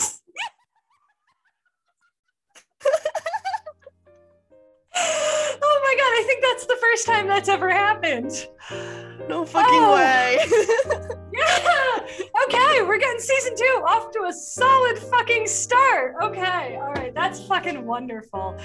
[5.00, 8.32] Oh my god, I think that's the first time that's ever happened.
[9.30, 9.96] No fucking Oh.
[9.96, 10.38] way.
[12.48, 16.16] Okay, we're getting season two off to a solid fucking start.
[16.24, 18.58] Okay, all right, that's fucking wonderful.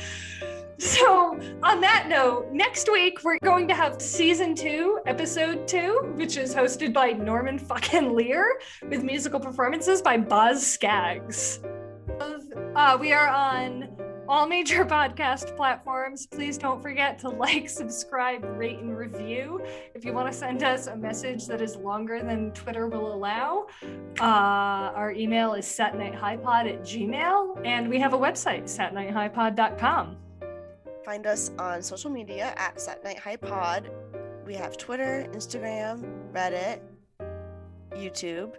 [0.79, 6.37] So, on that note, next week we're going to have season two, episode two, which
[6.37, 11.59] is hosted by Norman fucking Lear with musical performances by Boz Scaggs.
[12.77, 13.92] Uh, we are on
[14.33, 16.27] all major podcast platforms.
[16.27, 19.61] Please don't forget to like, subscribe, rate, and review.
[19.95, 23.67] If you want to send us a message that is longer than Twitter will allow,
[24.21, 30.17] uh, our email is satnighthighpod at gmail, and we have a website, satnighthighpod.com.
[31.05, 33.91] Find us on social media at Sat Night High Pod.
[34.47, 36.81] We have Twitter, Instagram, Reddit,
[37.91, 38.55] YouTube,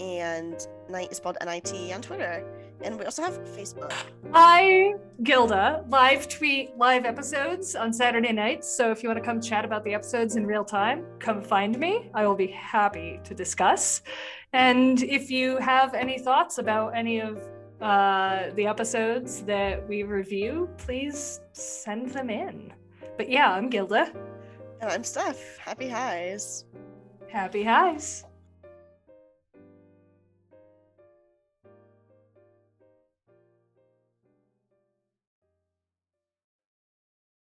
[0.00, 2.42] and Night is spelled N-I-T on Twitter.
[2.82, 3.92] And we also have Facebook.
[4.32, 8.68] I, Gilda, live tweet live episodes on Saturday nights.
[8.68, 11.78] So if you want to come chat about the episodes in real time, come find
[11.78, 12.10] me.
[12.14, 14.02] I will be happy to discuss.
[14.52, 17.42] And if you have any thoughts about any of
[17.80, 22.72] uh, the episodes that we review, please send them in.
[23.16, 24.12] But yeah, I'm Gilda.
[24.80, 25.58] And I'm Steph.
[25.58, 26.64] Happy highs.
[27.28, 28.24] Happy highs.